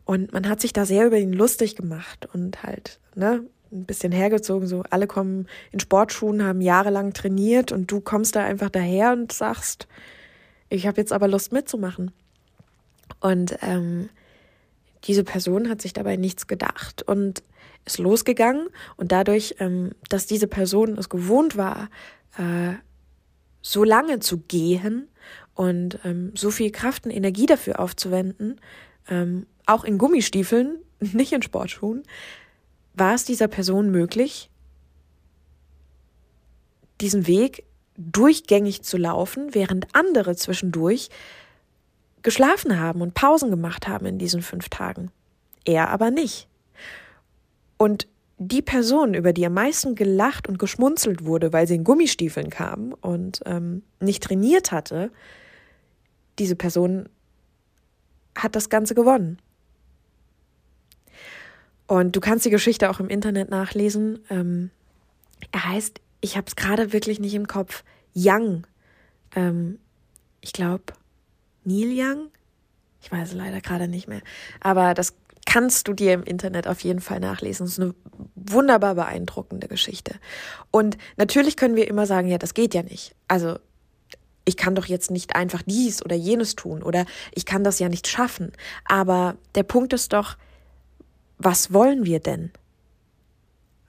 Und 0.05 0.33
man 0.33 0.47
hat 0.49 0.61
sich 0.61 0.73
da 0.73 0.85
sehr 0.85 1.07
über 1.07 1.17
ihn 1.17 1.33
lustig 1.33 1.75
gemacht 1.75 2.27
und 2.33 2.63
halt, 2.63 2.99
ne, 3.15 3.45
ein 3.71 3.85
bisschen 3.85 4.11
hergezogen, 4.11 4.67
so 4.67 4.83
alle 4.89 5.07
kommen 5.07 5.47
in 5.71 5.79
Sportschuhen, 5.79 6.43
haben 6.43 6.61
jahrelang 6.61 7.13
trainiert 7.13 7.71
und 7.71 7.91
du 7.91 8.01
kommst 8.01 8.35
da 8.35 8.43
einfach 8.43 8.69
daher 8.69 9.13
und 9.13 9.31
sagst, 9.31 9.87
ich 10.69 10.87
habe 10.87 10.99
jetzt 10.99 11.13
aber 11.13 11.27
Lust 11.27 11.51
mitzumachen. 11.51 12.11
Und 13.19 13.57
ähm, 13.61 14.09
diese 15.05 15.23
Person 15.23 15.69
hat 15.69 15.81
sich 15.81 15.93
dabei 15.93 16.15
nichts 16.15 16.47
gedacht 16.47 17.03
und 17.03 17.43
ist 17.85 17.97
losgegangen 17.97 18.67
und 18.97 19.11
dadurch, 19.11 19.55
ähm, 19.59 19.91
dass 20.09 20.27
diese 20.27 20.47
Person 20.47 20.97
es 20.97 21.09
gewohnt 21.09 21.57
war, 21.57 21.89
äh, 22.37 22.73
so 23.61 23.83
lange 23.83 24.19
zu 24.19 24.37
gehen 24.37 25.07
und 25.55 25.99
ähm, 26.03 26.31
so 26.35 26.51
viel 26.51 26.71
Kraft 26.71 27.05
und 27.05 27.11
Energie 27.11 27.45
dafür 27.45 27.79
aufzuwenden, 27.79 28.59
ähm, 29.09 29.45
auch 29.65 29.83
in 29.83 29.97
Gummistiefeln, 29.97 30.77
nicht 30.99 31.33
in 31.33 31.41
Sportschuhen, 31.41 32.03
war 32.93 33.13
es 33.13 33.25
dieser 33.25 33.47
Person 33.47 33.91
möglich, 33.91 34.49
diesen 36.99 37.27
Weg 37.27 37.63
durchgängig 37.97 38.83
zu 38.83 38.97
laufen, 38.97 39.53
während 39.53 39.87
andere 39.93 40.35
zwischendurch 40.35 41.09
geschlafen 42.21 42.79
haben 42.79 43.01
und 43.01 43.13
Pausen 43.13 43.49
gemacht 43.49 43.87
haben 43.87 44.05
in 44.05 44.17
diesen 44.17 44.41
fünf 44.41 44.69
Tagen. 44.69 45.11
Er 45.65 45.89
aber 45.89 46.11
nicht. 46.11 46.47
Und 47.77 48.07
die 48.37 48.61
Person, 48.61 49.13
über 49.13 49.33
die 49.33 49.45
am 49.45 49.53
meisten 49.53 49.93
gelacht 49.93 50.47
und 50.47 50.57
geschmunzelt 50.57 51.25
wurde, 51.25 51.53
weil 51.53 51.67
sie 51.67 51.75
in 51.75 51.83
Gummistiefeln 51.83 52.49
kam 52.49 52.93
und 53.01 53.41
ähm, 53.45 53.83
nicht 53.99 54.23
trainiert 54.23 54.71
hatte, 54.71 55.11
diese 56.39 56.55
Person 56.55 57.07
hat 58.35 58.55
das 58.55 58.69
Ganze 58.69 58.95
gewonnen. 58.95 59.37
Und 61.91 62.15
du 62.15 62.21
kannst 62.21 62.45
die 62.45 62.51
Geschichte 62.51 62.89
auch 62.89 63.01
im 63.01 63.09
Internet 63.09 63.49
nachlesen. 63.49 64.23
Ähm, 64.29 64.69
er 65.51 65.65
heißt, 65.65 65.99
ich 66.21 66.37
habe 66.37 66.47
es 66.47 66.55
gerade 66.55 66.93
wirklich 66.93 67.19
nicht 67.19 67.33
im 67.33 67.49
Kopf, 67.49 67.83
Young. 68.15 68.65
Ähm, 69.35 69.77
ich 70.39 70.53
glaube, 70.53 70.93
Neil 71.65 71.91
Young? 71.93 72.29
Ich 73.01 73.11
weiß 73.11 73.31
es 73.31 73.35
leider 73.35 73.59
gerade 73.59 73.89
nicht 73.89 74.07
mehr. 74.07 74.21
Aber 74.61 74.93
das 74.93 75.15
kannst 75.45 75.89
du 75.89 75.93
dir 75.93 76.13
im 76.13 76.23
Internet 76.23 76.65
auf 76.65 76.79
jeden 76.79 77.01
Fall 77.01 77.19
nachlesen. 77.19 77.65
Das 77.65 77.73
ist 77.73 77.81
eine 77.81 77.93
wunderbar 78.35 78.95
beeindruckende 78.95 79.67
Geschichte. 79.67 80.15
Und 80.71 80.97
natürlich 81.17 81.57
können 81.57 81.75
wir 81.75 81.89
immer 81.89 82.05
sagen, 82.05 82.29
ja, 82.29 82.37
das 82.37 82.53
geht 82.53 82.73
ja 82.73 82.83
nicht. 82.83 83.15
Also 83.27 83.59
ich 84.45 84.55
kann 84.55 84.75
doch 84.75 84.85
jetzt 84.85 85.11
nicht 85.11 85.35
einfach 85.35 85.61
dies 85.65 86.01
oder 86.01 86.15
jenes 86.15 86.55
tun 86.55 86.83
oder 86.83 87.05
ich 87.33 87.45
kann 87.45 87.65
das 87.65 87.79
ja 87.79 87.89
nicht 87.89 88.07
schaffen. 88.07 88.53
Aber 88.85 89.35
der 89.55 89.63
Punkt 89.63 89.91
ist 89.91 90.13
doch, 90.13 90.37
was 91.43 91.73
wollen 91.73 92.05
wir 92.05 92.19
denn? 92.19 92.51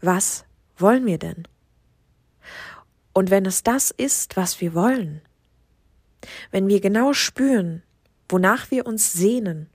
Was 0.00 0.44
wollen 0.78 1.06
wir 1.06 1.18
denn? 1.18 1.46
Und 3.12 3.30
wenn 3.30 3.44
es 3.44 3.62
das 3.62 3.90
ist, 3.90 4.36
was 4.36 4.60
wir 4.60 4.74
wollen, 4.74 5.20
wenn 6.50 6.68
wir 6.68 6.80
genau 6.80 7.12
spüren, 7.12 7.82
wonach 8.28 8.70
wir 8.70 8.86
uns 8.86 9.12
sehnen, 9.12 9.68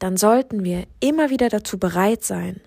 dann 0.00 0.16
sollten 0.16 0.64
wir 0.64 0.86
immer 1.00 1.30
wieder 1.30 1.48
dazu 1.48 1.78
bereit 1.78 2.24
sein, 2.24 2.60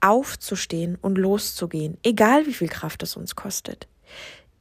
aufzustehen 0.00 0.96
und 1.02 1.18
loszugehen, 1.18 1.98
egal 2.04 2.46
wie 2.46 2.54
viel 2.54 2.68
Kraft 2.68 3.02
es 3.02 3.16
uns 3.16 3.34
kostet. 3.34 3.88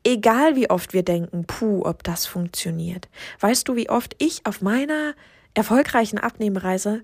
Egal 0.03 0.55
wie 0.55 0.69
oft 0.69 0.93
wir 0.93 1.03
denken, 1.03 1.45
puh, 1.45 1.83
ob 1.85 2.03
das 2.03 2.25
funktioniert. 2.25 3.09
Weißt 3.41 3.67
du, 3.67 3.75
wie 3.75 3.89
oft 3.89 4.15
ich 4.17 4.45
auf 4.45 4.61
meiner 4.61 5.13
erfolgreichen 5.53 6.17
Abnehmreise 6.17 7.03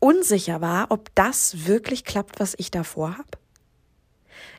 unsicher 0.00 0.60
war, 0.60 0.90
ob 0.90 1.14
das 1.14 1.66
wirklich 1.66 2.04
klappt, 2.04 2.40
was 2.40 2.54
ich 2.58 2.70
davor 2.70 3.18
habe? 3.18 3.28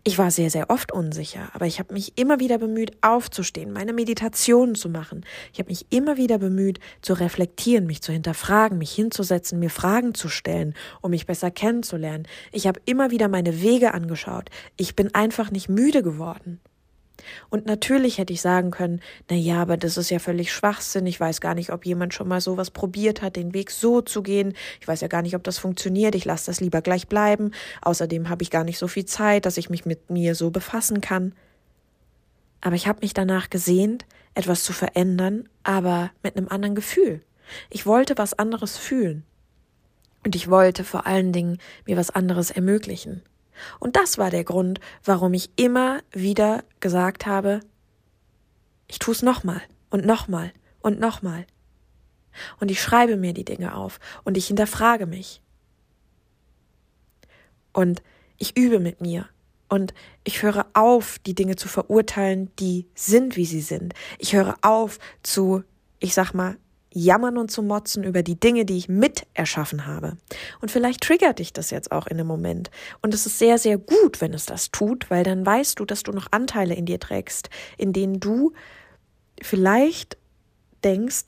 Ich 0.03 0.17
war 0.17 0.31
sehr, 0.31 0.49
sehr 0.49 0.69
oft 0.69 0.93
unsicher, 0.93 1.49
aber 1.53 1.65
ich 1.65 1.79
habe 1.79 1.93
mich 1.93 2.17
immer 2.17 2.39
wieder 2.39 2.57
bemüht, 2.57 2.91
aufzustehen, 3.01 3.73
meine 3.73 3.91
Meditationen 3.91 4.75
zu 4.75 4.89
machen. 4.89 5.25
Ich 5.51 5.59
habe 5.59 5.69
mich 5.69 5.87
immer 5.89 6.15
wieder 6.15 6.37
bemüht, 6.37 6.79
zu 7.01 7.13
reflektieren, 7.13 7.85
mich 7.85 8.01
zu 8.01 8.13
hinterfragen, 8.13 8.77
mich 8.77 8.91
hinzusetzen, 8.91 9.59
mir 9.59 9.69
Fragen 9.69 10.13
zu 10.13 10.29
stellen, 10.29 10.73
um 11.01 11.11
mich 11.11 11.25
besser 11.25 11.51
kennenzulernen. 11.51 12.27
Ich 12.51 12.65
habe 12.65 12.79
immer 12.85 13.11
wieder 13.11 13.27
meine 13.27 13.61
Wege 13.61 13.93
angeschaut. 13.93 14.49
Ich 14.77 14.95
bin 14.95 15.13
einfach 15.13 15.51
nicht 15.51 15.67
müde 15.67 16.01
geworden. 16.01 16.61
Und 17.49 17.65
natürlich 17.65 18.17
hätte 18.17 18.33
ich 18.33 18.41
sagen 18.41 18.71
können, 18.71 19.01
na 19.29 19.35
ja, 19.35 19.61
aber 19.61 19.77
das 19.77 19.97
ist 19.97 20.09
ja 20.09 20.19
völlig 20.19 20.51
Schwachsinn. 20.51 21.05
Ich 21.05 21.19
weiß 21.19 21.41
gar 21.41 21.55
nicht, 21.55 21.71
ob 21.71 21.85
jemand 21.85 22.13
schon 22.13 22.27
mal 22.27 22.41
sowas 22.41 22.71
probiert 22.71 23.21
hat, 23.21 23.35
den 23.35 23.53
Weg 23.53 23.71
so 23.71 24.01
zu 24.01 24.21
gehen. 24.23 24.53
Ich 24.79 24.87
weiß 24.87 25.01
ja 25.01 25.07
gar 25.07 25.21
nicht, 25.21 25.35
ob 25.35 25.43
das 25.43 25.57
funktioniert. 25.57 26.15
Ich 26.15 26.25
lasse 26.25 26.47
das 26.47 26.59
lieber 26.59 26.81
gleich 26.81 27.07
bleiben. 27.07 27.51
Außerdem 27.81 28.29
habe 28.29 28.43
ich 28.43 28.51
gar 28.51 28.63
nicht 28.63 28.77
so 28.77 28.87
viel 28.87 29.05
Zeit, 29.05 29.45
dass 29.45 29.57
ich 29.57 29.69
mich 29.69 29.85
mit 29.85 30.09
mir 30.09 30.35
so 30.35 30.49
befassen 30.51 31.01
kann. 31.01 31.33
Aber 32.61 32.75
ich 32.75 32.87
habe 32.87 32.99
mich 33.01 33.13
danach 33.13 33.49
gesehnt, 33.49 34.05
etwas 34.33 34.63
zu 34.63 34.73
verändern, 34.73 35.47
aber 35.63 36.11
mit 36.23 36.37
einem 36.37 36.47
anderen 36.49 36.75
Gefühl. 36.75 37.21
Ich 37.69 37.85
wollte 37.85 38.17
was 38.17 38.37
anderes 38.37 38.77
fühlen. 38.77 39.23
Und 40.25 40.35
ich 40.35 40.49
wollte 40.49 40.83
vor 40.83 41.07
allen 41.07 41.31
Dingen 41.31 41.57
mir 41.85 41.97
was 41.97 42.09
anderes 42.09 42.51
ermöglichen. 42.51 43.21
Und 43.79 43.95
das 43.95 44.17
war 44.17 44.29
der 44.29 44.43
Grund, 44.43 44.79
warum 45.03 45.33
ich 45.33 45.49
immer 45.55 46.01
wieder 46.11 46.63
gesagt 46.79 47.25
habe, 47.25 47.61
ich 48.87 48.99
tue 48.99 49.13
es 49.13 49.21
nochmal 49.21 49.61
und 49.89 50.05
nochmal 50.05 50.51
und 50.81 50.99
nochmal. 50.99 51.45
Und 52.59 52.71
ich 52.71 52.81
schreibe 52.81 53.17
mir 53.17 53.33
die 53.33 53.45
Dinge 53.45 53.75
auf 53.75 53.99
und 54.23 54.37
ich 54.37 54.47
hinterfrage 54.47 55.05
mich. 55.05 55.41
Und 57.73 58.01
ich 58.37 58.57
übe 58.57 58.79
mit 58.79 59.01
mir. 59.01 59.27
Und 59.67 59.93
ich 60.23 60.41
höre 60.41 60.65
auf, 60.73 61.19
die 61.19 61.35
Dinge 61.35 61.55
zu 61.55 61.67
verurteilen, 61.67 62.49
die 62.57 62.87
sind, 62.95 63.35
wie 63.35 63.45
sie 63.45 63.61
sind. 63.61 63.93
Ich 64.17 64.33
höre 64.33 64.57
auf 64.63 64.97
zu, 65.21 65.63
ich 65.99 66.15
sag 66.15 66.33
mal, 66.33 66.57
jammern 66.91 67.37
und 67.37 67.51
zu 67.51 67.61
motzen 67.61 68.03
über 68.03 68.23
die 68.23 68.39
Dinge, 68.39 68.65
die 68.65 68.77
ich 68.77 68.89
mit 68.89 69.27
erschaffen 69.33 69.85
habe. 69.85 70.17
Und 70.61 70.71
vielleicht 70.71 71.01
triggert 71.01 71.39
dich 71.39 71.53
das 71.53 71.69
jetzt 71.69 71.91
auch 71.91 72.07
in 72.07 72.19
einem 72.19 72.27
Moment. 72.27 72.71
Und 73.01 73.13
es 73.13 73.25
ist 73.25 73.39
sehr, 73.39 73.57
sehr 73.57 73.77
gut, 73.77 74.21
wenn 74.21 74.33
es 74.33 74.45
das 74.45 74.71
tut, 74.71 75.09
weil 75.09 75.23
dann 75.23 75.45
weißt 75.45 75.79
du, 75.79 75.85
dass 75.85 76.03
du 76.03 76.11
noch 76.11 76.27
Anteile 76.31 76.73
in 76.73 76.85
dir 76.85 76.99
trägst, 76.99 77.49
in 77.77 77.93
denen 77.93 78.19
du 78.19 78.53
vielleicht 79.41 80.17
denkst, 80.83 81.25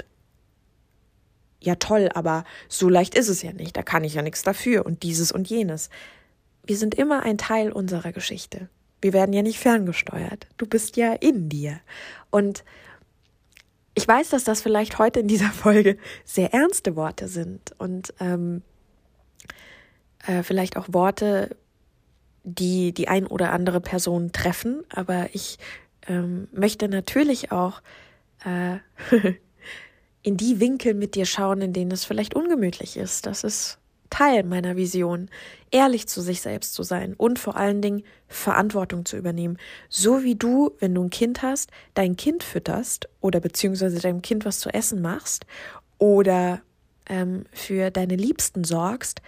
ja 1.60 1.76
toll, 1.76 2.10
aber 2.14 2.44
so 2.68 2.90
leicht 2.90 3.16
ist 3.16 3.30
es 3.30 3.44
ja 3.44 3.54
nicht, 3.54 3.78
da 3.78 3.84
kann 3.84 4.04
ich 4.04 4.16
ja 4.16 4.24
nichts 4.24 4.42
dafür 4.42 4.86
und 4.86 5.04
dieses 5.04 5.32
und 5.32 5.48
jenes. 5.48 5.90
Wir 6.66 6.76
sind 6.76 6.96
immer 6.96 7.24
ein 7.24 7.38
Teil 7.38 7.72
unserer 7.72 8.12
Geschichte. 8.12 8.70
Wir 9.02 9.14
werden 9.14 9.34
ja 9.34 9.42
nicht 9.42 9.60
ferngesteuert. 9.60 10.48
Du 10.58 10.68
bist 10.68 10.96
ja 10.96 11.14
in 11.14 11.50
dir. 11.50 11.80
Und 12.30 12.64
ich 13.94 14.08
weiß, 14.08 14.30
dass 14.30 14.44
das 14.44 14.62
vielleicht 14.62 15.00
heute 15.00 15.20
in 15.20 15.28
dieser 15.28 15.50
Folge 15.52 15.98
sehr 16.26 16.54
ernste 16.54 16.96
Worte 16.96 17.28
sind 17.28 17.74
und 17.78 18.14
ähm, 18.20 18.62
äh, 20.26 20.44
vielleicht 20.44 20.78
auch 20.78 20.88
Worte, 20.90 21.56
die 22.44 22.94
die 22.94 23.08
ein 23.08 23.28
oder 23.28 23.52
andere 23.52 23.82
Person 23.82 24.32
treffen, 24.32 24.84
aber 24.90 25.30
ich 25.34 25.60
ähm, 26.08 26.48
möchte 26.52 26.88
natürlich 26.88 27.52
auch 27.52 27.82
äh, 28.44 28.78
in 30.24 30.38
die 30.38 30.60
Winkel 30.60 30.94
mit 30.94 31.16
dir 31.16 31.26
schauen, 31.26 31.62
in 31.62 31.74
denen 31.74 31.92
es 31.92 32.06
vielleicht 32.06 32.36
ungemütlich 32.36 32.98
ist. 32.98 33.26
Das 33.26 33.44
ist 33.44 33.80
Teil 34.12 34.44
meiner 34.44 34.76
Vision, 34.76 35.30
ehrlich 35.72 36.08
zu 36.08 36.22
sich 36.22 36.42
selbst 36.42 36.76
zu 36.76 36.84
sein 36.84 37.16
und 37.16 37.40
vor 37.40 37.58
allen 37.58 37.82
Dingen 37.82 38.04
Verantwortung 38.28 39.06
zu 39.06 39.18
übernehmen. 39.18 39.58
So 39.90 40.22
wie 40.22 40.36
du, 40.36 40.72
wenn 40.80 40.94
du 40.94 41.04
ein 41.04 41.10
Kind 41.10 41.42
hast, 41.42 41.72
dein 41.96 42.16
Kind 42.16 42.44
fütterst 42.44 43.10
oder 43.22 43.40
beziehungsweise 43.40 44.00
deinem 44.00 44.22
Kind 44.22 44.46
was 44.46 44.60
zu 44.60 44.70
essen 44.70 45.02
machst 45.02 45.48
oder 45.98 46.62
ähm, 47.08 47.46
für 47.52 47.90
deine 47.90 48.16
Liebsten 48.16 48.64
sorgst, 48.64 49.22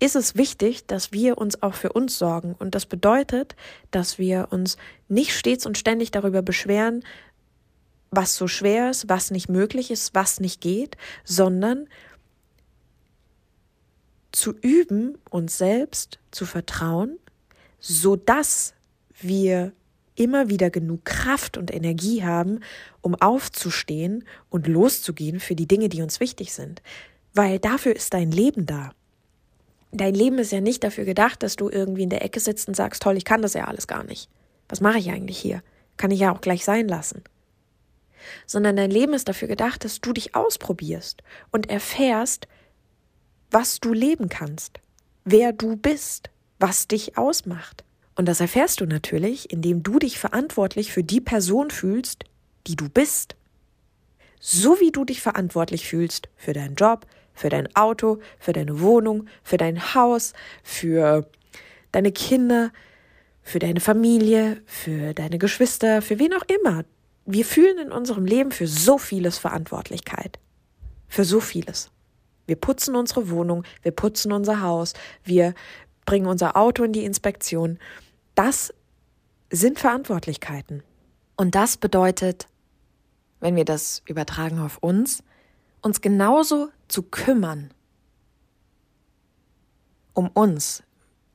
ist 0.00 0.14
es 0.14 0.36
wichtig, 0.36 0.86
dass 0.86 1.10
wir 1.10 1.38
uns 1.38 1.62
auch 1.62 1.74
für 1.74 1.92
uns 1.92 2.18
sorgen. 2.18 2.54
Und 2.58 2.74
das 2.74 2.86
bedeutet, 2.86 3.56
dass 3.90 4.18
wir 4.18 4.48
uns 4.50 4.76
nicht 5.08 5.32
stets 5.32 5.66
und 5.66 5.76
ständig 5.76 6.12
darüber 6.12 6.42
beschweren, 6.42 7.02
was 8.10 8.36
so 8.36 8.46
schwer 8.48 8.90
ist, 8.90 9.08
was 9.08 9.30
nicht 9.30 9.48
möglich 9.48 9.90
ist, 9.90 10.14
was 10.14 10.40
nicht 10.40 10.60
geht, 10.60 10.96
sondern 11.24 11.88
zu 14.32 14.54
üben, 14.60 15.18
uns 15.30 15.58
selbst 15.58 16.18
zu 16.30 16.46
vertrauen, 16.46 17.18
so 17.80 18.16
dass 18.16 18.74
wir 19.20 19.72
immer 20.18 20.48
wieder 20.48 20.70
genug 20.70 21.04
Kraft 21.04 21.56
und 21.56 21.72
Energie 21.72 22.24
haben, 22.24 22.60
um 23.00 23.14
aufzustehen 23.14 24.24
und 24.50 24.66
loszugehen 24.66 25.40
für 25.40 25.54
die 25.54 25.68
Dinge, 25.68 25.88
die 25.88 26.02
uns 26.02 26.20
wichtig 26.20 26.52
sind. 26.52 26.82
Weil 27.34 27.58
dafür 27.58 27.94
ist 27.94 28.14
dein 28.14 28.32
Leben 28.32 28.66
da. 28.66 28.92
Dein 29.92 30.14
Leben 30.14 30.38
ist 30.38 30.52
ja 30.52 30.60
nicht 30.60 30.84
dafür 30.84 31.04
gedacht, 31.04 31.42
dass 31.42 31.56
du 31.56 31.70
irgendwie 31.70 32.02
in 32.02 32.10
der 32.10 32.24
Ecke 32.24 32.40
sitzt 32.40 32.68
und 32.68 32.74
sagst, 32.74 33.02
toll, 33.02 33.16
ich 33.16 33.24
kann 33.24 33.42
das 33.42 33.54
ja 33.54 33.64
alles 33.64 33.86
gar 33.86 34.04
nicht. 34.04 34.28
Was 34.68 34.80
mache 34.80 34.98
ich 34.98 35.10
eigentlich 35.10 35.38
hier? 35.38 35.62
Kann 35.96 36.10
ich 36.10 36.20
ja 36.20 36.32
auch 36.32 36.40
gleich 36.40 36.64
sein 36.64 36.88
lassen. 36.88 37.22
Sondern 38.44 38.76
dein 38.76 38.90
Leben 38.90 39.14
ist 39.14 39.28
dafür 39.28 39.48
gedacht, 39.48 39.84
dass 39.84 40.00
du 40.00 40.12
dich 40.12 40.34
ausprobierst 40.34 41.22
und 41.52 41.70
erfährst, 41.70 42.48
was 43.50 43.80
du 43.80 43.92
leben 43.92 44.28
kannst, 44.28 44.80
wer 45.24 45.52
du 45.52 45.76
bist, 45.76 46.30
was 46.58 46.88
dich 46.88 47.16
ausmacht. 47.16 47.84
Und 48.14 48.26
das 48.26 48.40
erfährst 48.40 48.80
du 48.80 48.86
natürlich, 48.86 49.52
indem 49.52 49.82
du 49.82 49.98
dich 49.98 50.18
verantwortlich 50.18 50.92
für 50.92 51.04
die 51.04 51.20
Person 51.20 51.70
fühlst, 51.70 52.24
die 52.66 52.76
du 52.76 52.88
bist. 52.88 53.36
So 54.40 54.80
wie 54.80 54.90
du 54.90 55.04
dich 55.04 55.20
verantwortlich 55.20 55.86
fühlst 55.86 56.28
für 56.36 56.52
deinen 56.52 56.74
Job, 56.74 57.06
für 57.32 57.48
dein 57.48 57.74
Auto, 57.76 58.18
für 58.38 58.52
deine 58.52 58.80
Wohnung, 58.80 59.26
für 59.42 59.56
dein 59.56 59.94
Haus, 59.94 60.32
für 60.62 61.28
deine 61.92 62.12
Kinder, 62.12 62.72
für 63.42 63.60
deine 63.60 63.80
Familie, 63.80 64.62
für 64.66 65.14
deine 65.14 65.38
Geschwister, 65.38 66.02
für 66.02 66.18
wen 66.18 66.34
auch 66.34 66.44
immer. 66.48 66.84
Wir 67.24 67.44
fühlen 67.44 67.78
in 67.78 67.92
unserem 67.92 68.24
Leben 68.24 68.50
für 68.50 68.66
so 68.66 68.98
vieles 68.98 69.38
Verantwortlichkeit. 69.38 70.38
Für 71.08 71.24
so 71.24 71.40
vieles. 71.40 71.90
Wir 72.48 72.56
putzen 72.56 72.96
unsere 72.96 73.28
Wohnung, 73.28 73.62
wir 73.82 73.92
putzen 73.92 74.32
unser 74.32 74.62
Haus, 74.62 74.94
wir 75.22 75.54
bringen 76.06 76.26
unser 76.26 76.56
Auto 76.56 76.82
in 76.82 76.94
die 76.94 77.04
Inspektion. 77.04 77.78
Das 78.34 78.72
sind 79.50 79.78
Verantwortlichkeiten. 79.78 80.82
Und 81.36 81.54
das 81.54 81.76
bedeutet, 81.76 82.48
wenn 83.40 83.54
wir 83.54 83.66
das 83.66 84.02
übertragen 84.06 84.60
auf 84.60 84.78
uns, 84.78 85.22
uns 85.82 86.00
genauso 86.00 86.70
zu 86.88 87.02
kümmern 87.02 87.70
um 90.14 90.28
uns, 90.28 90.82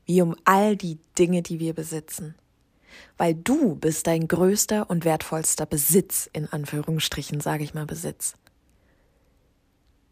wie 0.06 0.22
um 0.22 0.36
all 0.44 0.76
die 0.76 0.98
Dinge, 1.18 1.42
die 1.42 1.60
wir 1.60 1.74
besitzen. 1.74 2.36
Weil 3.18 3.34
du 3.34 3.76
bist 3.76 4.08
dein 4.08 4.28
größter 4.28 4.90
und 4.90 5.06
wertvollster 5.06 5.66
Besitz, 5.66 6.28
in 6.34 6.52
Anführungsstrichen 6.52 7.40
sage 7.40 7.64
ich 7.64 7.74
mal 7.74 7.86
Besitz. 7.86 8.34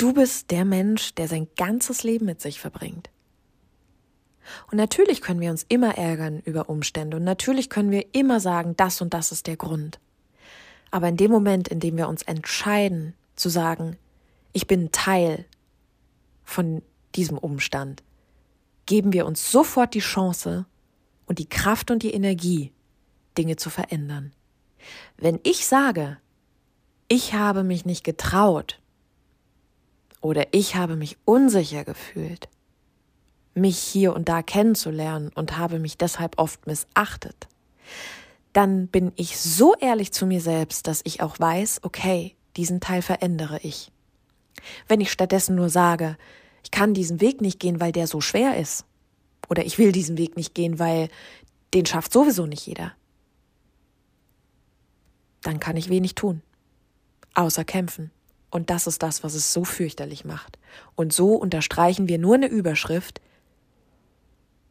Du 0.02 0.14
bist 0.14 0.50
der 0.50 0.66
Mensch, 0.66 1.14
der 1.14 1.28
sein 1.28 1.48
ganzes 1.56 2.02
Leben 2.02 2.26
mit 2.26 2.42
sich 2.42 2.60
verbringt. 2.60 3.12
Und 4.72 4.80
natürlich 4.80 5.22
können 5.22 5.42
wir 5.42 5.52
uns 5.52 5.64
immer 5.70 5.96
ärgern 5.96 6.40
über 6.40 6.70
Umstände 6.70 7.18
und 7.18 7.24
natürlich 7.24 7.70
können 7.70 7.92
wir 7.92 8.16
immer 8.16 8.40
sagen, 8.40 8.76
das 8.76 9.00
und 9.02 9.14
das 9.14 9.32
ist 9.32 9.46
der 9.46 9.58
Grund. 9.58 10.00
Aber 10.90 11.08
in 11.08 11.18
dem 11.18 11.30
Moment, 11.30 11.68
in 11.68 11.80
dem 11.80 11.98
wir 11.98 12.08
uns 12.08 12.24
entscheiden 12.24 13.14
zu 13.36 13.50
sagen, 13.50 13.96
ich 14.54 14.66
bin 14.66 14.92
Teil 14.92 15.46
von 16.44 16.82
diesem 17.14 17.38
Umstand, 17.38 18.02
geben 18.88 19.14
wir 19.14 19.28
uns 19.28 19.52
sofort 19.52 19.94
die 19.94 20.00
Chance 20.00 20.66
und 21.28 21.38
die 21.38 21.48
Kraft 21.48 21.92
und 21.92 22.02
die 22.02 22.16
Energie, 22.16 22.72
Dinge 23.38 23.56
zu 23.56 23.70
verändern. 23.70 24.34
Wenn 25.18 25.40
ich 25.44 25.68
sage, 25.68 26.18
ich 27.08 27.36
habe 27.36 27.64
mich 27.64 27.86
nicht 27.86 28.04
getraut, 28.04 28.81
oder 30.22 30.54
ich 30.54 30.76
habe 30.76 30.96
mich 30.96 31.18
unsicher 31.26 31.84
gefühlt, 31.84 32.48
mich 33.54 33.78
hier 33.78 34.16
und 34.16 34.30
da 34.30 34.42
kennenzulernen 34.42 35.32
und 35.36 35.58
habe 35.58 35.80
mich 35.80 35.98
deshalb 35.98 36.38
oft 36.40 36.68
missachtet, 36.68 37.48
dann 38.54 38.88
bin 38.88 39.12
ich 39.16 39.40
so 39.40 39.76
ehrlich 39.76 40.12
zu 40.12 40.26
mir 40.26 40.42
selbst, 40.42 40.88
dass 40.88 41.02
ich 41.04 41.22
auch 41.22 41.40
weiß, 41.40 41.82
okay, 41.84 42.36
diesen 42.58 42.80
Teil 42.80 43.02
verändere 43.02 43.60
ich. 43.64 43.92
Wenn 44.88 45.02
ich 45.02 45.12
stattdessen 45.12 45.56
nur 45.56 45.70
sage, 45.70 46.18
ich 46.64 46.72
kann 46.72 46.94
diesen 46.94 47.22
Weg 47.22 47.42
nicht 47.42 47.60
gehen, 47.60 47.80
weil 47.80 47.92
der 47.92 48.08
so 48.08 48.22
schwer 48.22 48.58
ist, 48.58 48.86
oder 49.50 49.66
ich 49.66 49.78
will 49.78 49.92
diesen 49.92 50.18
Weg 50.18 50.38
nicht 50.38 50.54
gehen, 50.54 50.80
weil 50.80 51.10
den 51.74 51.86
schafft 51.86 52.14
sowieso 52.14 52.46
nicht 52.46 52.66
jeder, 52.68 52.94
dann 55.42 55.60
kann 55.60 55.78
ich 55.78 55.90
wenig 55.90 56.16
tun, 56.16 56.42
außer 57.34 57.66
kämpfen. 57.66 58.12
Und 58.52 58.70
das 58.70 58.86
ist 58.86 59.02
das, 59.02 59.24
was 59.24 59.34
es 59.34 59.54
so 59.54 59.64
fürchterlich 59.64 60.26
macht. 60.26 60.60
Und 60.96 61.14
so 61.14 61.36
unterstreichen 61.36 62.08
wir 62.08 62.20
nur 62.20 62.36
eine 62.36 62.48
Überschrift, 62.48 63.22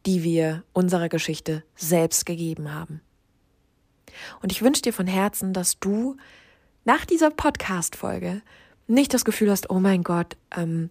die 0.05 0.23
wir 0.23 0.63
unserer 0.71 1.09
Geschichte 1.09 1.63
selbst 1.75 2.25
gegeben 2.25 2.73
haben. 2.73 3.01
Und 4.41 4.51
ich 4.51 4.61
wünsche 4.61 4.81
dir 4.81 4.93
von 4.93 5.07
Herzen, 5.07 5.53
dass 5.53 5.79
du 5.79 6.17
nach 6.85 7.05
dieser 7.05 7.29
Podcast-Folge 7.29 8.41
nicht 8.87 9.13
das 9.13 9.25
Gefühl 9.25 9.51
hast, 9.51 9.69
oh 9.69 9.79
mein 9.79 10.03
Gott, 10.03 10.37
ähm, 10.55 10.89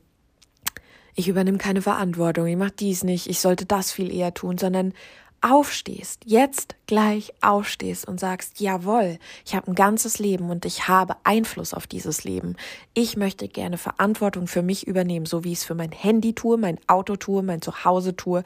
ich 1.14 1.28
übernehme 1.28 1.58
keine 1.58 1.82
Verantwortung, 1.82 2.46
ich 2.46 2.56
mache 2.56 2.72
dies 2.72 3.04
nicht, 3.04 3.28
ich 3.28 3.40
sollte 3.40 3.66
das 3.66 3.92
viel 3.92 4.12
eher 4.12 4.32
tun, 4.32 4.58
sondern 4.58 4.94
aufstehst, 5.40 6.22
jetzt 6.26 6.76
gleich 6.86 7.32
aufstehst 7.40 8.06
und 8.06 8.20
sagst, 8.20 8.60
jawohl, 8.60 9.18
ich 9.44 9.54
habe 9.54 9.68
ein 9.70 9.74
ganzes 9.74 10.18
Leben 10.18 10.50
und 10.50 10.64
ich 10.66 10.88
habe 10.88 11.16
Einfluss 11.24 11.72
auf 11.72 11.86
dieses 11.86 12.24
Leben. 12.24 12.56
Ich 12.94 13.16
möchte 13.16 13.48
gerne 13.48 13.78
Verantwortung 13.78 14.46
für 14.46 14.62
mich 14.62 14.86
übernehmen, 14.86 15.26
so 15.26 15.44
wie 15.44 15.52
ich 15.52 15.60
es 15.60 15.64
für 15.64 15.74
mein 15.74 15.92
Handy 15.92 16.34
tue, 16.34 16.58
mein 16.58 16.78
Auto 16.86 17.16
tue, 17.16 17.42
mein 17.42 17.62
Zuhause 17.62 18.16
tue, 18.16 18.42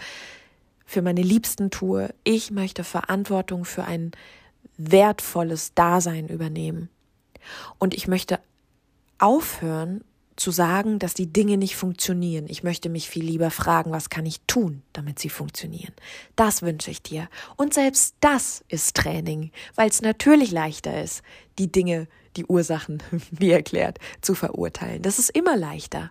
für 0.87 1.03
meine 1.03 1.23
Liebsten 1.23 1.71
tue. 1.71 2.15
Ich 2.23 2.51
möchte 2.51 2.85
Verantwortung 2.85 3.65
für 3.65 3.85
ein 3.85 4.13
wertvolles 4.77 5.75
Dasein 5.75 6.29
übernehmen. 6.29 6.89
Und 7.79 7.95
ich 7.95 8.09
möchte 8.09 8.39
aufhören 9.19 10.05
zu 10.37 10.51
sagen, 10.51 10.99
dass 10.99 11.15
die 11.15 11.33
Dinge 11.33 11.57
nicht 11.57 11.77
funktionieren. 11.77 12.47
Ich 12.49 12.63
möchte 12.63 12.89
mich 12.89 13.09
viel 13.09 13.25
lieber 13.25 13.51
fragen, 13.51 13.93
was 13.93 14.11
kann 14.11 14.27
ich 14.27 14.41
tun, 14.47 14.83
damit 14.93 15.19
sie 15.19 15.29
funktionieren. 15.29 15.93
Das 16.35 16.63
wünsche 16.63 16.91
ich 16.91 17.03
dir. 17.03 17.29
Und 17.57 17.75
selbst 17.75 18.17
das 18.21 18.65
ist 18.69 18.97
Training, 18.97 19.53
weil 19.77 19.89
es 19.89 20.03
natürlich 20.03 20.51
leichter 20.51 21.03
ist, 21.03 21.23
die 21.59 21.71
Dinge, 21.71 22.09
die 22.37 22.47
Ursachen, 22.47 23.03
wie 23.31 23.51
erklärt, 23.51 23.99
zu 24.21 24.35
verurteilen. 24.35 25.03
Das 25.03 25.19
ist 25.19 25.31
immer 25.31 25.57
leichter. 25.57 26.11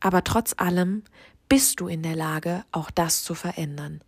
Aber 0.00 0.22
trotz 0.22 0.54
allem 0.58 1.02
bist 1.48 1.80
du 1.80 1.88
in 1.88 2.02
der 2.02 2.16
Lage, 2.16 2.64
auch 2.72 2.90
das 2.90 3.24
zu 3.24 3.34
verändern. 3.34 4.02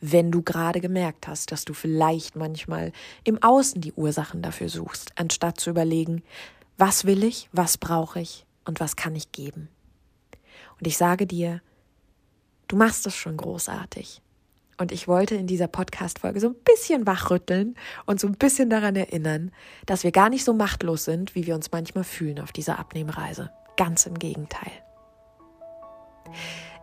Wenn 0.00 0.30
du 0.30 0.42
gerade 0.42 0.80
gemerkt 0.80 1.28
hast, 1.28 1.52
dass 1.52 1.64
du 1.64 1.74
vielleicht 1.74 2.36
manchmal 2.36 2.92
im 3.24 3.42
Außen 3.42 3.80
die 3.80 3.92
Ursachen 3.92 4.42
dafür 4.42 4.68
suchst, 4.68 5.12
anstatt 5.16 5.60
zu 5.60 5.70
überlegen, 5.70 6.22
was 6.78 7.04
will 7.04 7.24
ich, 7.24 7.50
was 7.52 7.76
brauche 7.76 8.20
ich 8.20 8.46
und 8.64 8.80
was 8.80 8.96
kann 8.96 9.16
ich 9.16 9.32
geben. 9.32 9.68
Und 10.78 10.86
ich 10.86 10.96
sage 10.96 11.26
dir, 11.26 11.60
du 12.68 12.76
machst 12.76 13.06
es 13.06 13.14
schon 13.14 13.36
großartig. 13.36 14.22
Und 14.78 14.92
ich 14.92 15.06
wollte 15.06 15.34
in 15.34 15.46
dieser 15.46 15.68
Podcast-Folge 15.68 16.40
so 16.40 16.48
ein 16.48 16.54
bisschen 16.54 17.06
wachrütteln 17.06 17.76
und 18.06 18.18
so 18.18 18.26
ein 18.26 18.36
bisschen 18.36 18.70
daran 18.70 18.96
erinnern, 18.96 19.52
dass 19.84 20.04
wir 20.04 20.10
gar 20.10 20.30
nicht 20.30 20.44
so 20.44 20.54
machtlos 20.54 21.04
sind, 21.04 21.34
wie 21.34 21.46
wir 21.46 21.54
uns 21.54 21.70
manchmal 21.70 22.04
fühlen 22.04 22.40
auf 22.40 22.50
dieser 22.50 22.78
Abnehmreise. 22.78 23.50
Ganz 23.76 24.06
im 24.06 24.18
Gegenteil. 24.18 24.72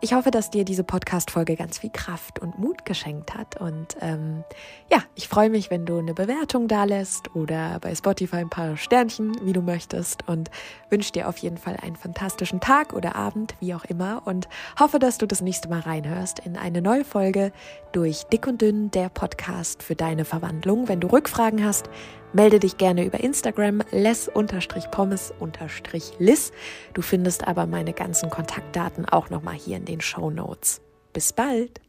Ich 0.00 0.12
hoffe, 0.12 0.30
dass 0.30 0.50
dir 0.50 0.64
diese 0.64 0.84
Podcast-Folge 0.84 1.56
ganz 1.56 1.78
viel 1.78 1.90
Kraft 1.90 2.38
und 2.38 2.56
Mut 2.56 2.84
geschenkt 2.84 3.34
hat. 3.34 3.60
Und 3.60 3.96
ähm, 4.00 4.44
ja, 4.88 5.02
ich 5.16 5.26
freue 5.26 5.50
mich, 5.50 5.72
wenn 5.72 5.86
du 5.86 5.98
eine 5.98 6.14
Bewertung 6.14 6.68
da 6.68 6.84
lässt 6.84 7.34
oder 7.34 7.80
bei 7.80 7.92
Spotify 7.96 8.36
ein 8.36 8.48
paar 8.48 8.76
Sternchen, 8.76 9.36
wie 9.42 9.52
du 9.52 9.60
möchtest. 9.60 10.28
Und 10.28 10.52
wünsche 10.88 11.10
dir 11.10 11.28
auf 11.28 11.38
jeden 11.38 11.58
Fall 11.58 11.76
einen 11.82 11.96
fantastischen 11.96 12.60
Tag 12.60 12.92
oder 12.92 13.16
Abend, 13.16 13.56
wie 13.58 13.74
auch 13.74 13.84
immer. 13.86 14.22
Und 14.24 14.48
hoffe, 14.78 15.00
dass 15.00 15.18
du 15.18 15.26
das 15.26 15.40
nächste 15.40 15.68
Mal 15.68 15.80
reinhörst 15.80 16.38
in 16.38 16.56
eine 16.56 16.80
neue 16.80 17.04
Folge 17.04 17.50
durch 17.90 18.22
Dick 18.24 18.46
und 18.46 18.62
Dünn, 18.62 18.92
der 18.92 19.08
Podcast 19.08 19.82
für 19.82 19.96
deine 19.96 20.24
Verwandlung. 20.24 20.86
Wenn 20.86 21.00
du 21.00 21.08
Rückfragen 21.08 21.64
hast, 21.64 21.90
Melde 22.32 22.60
dich 22.60 22.76
gerne 22.76 23.04
über 23.04 23.18
Instagram 23.20 23.82
les-pommes-lis. 23.90 26.52
Du 26.94 27.02
findest 27.02 27.48
aber 27.48 27.66
meine 27.66 27.92
ganzen 27.92 28.30
Kontaktdaten 28.30 29.06
auch 29.06 29.30
nochmal 29.30 29.54
hier 29.54 29.78
in 29.78 29.86
den 29.86 30.00
Show 30.00 30.30
Notes. 30.30 30.80
Bis 31.12 31.32
bald! 31.32 31.80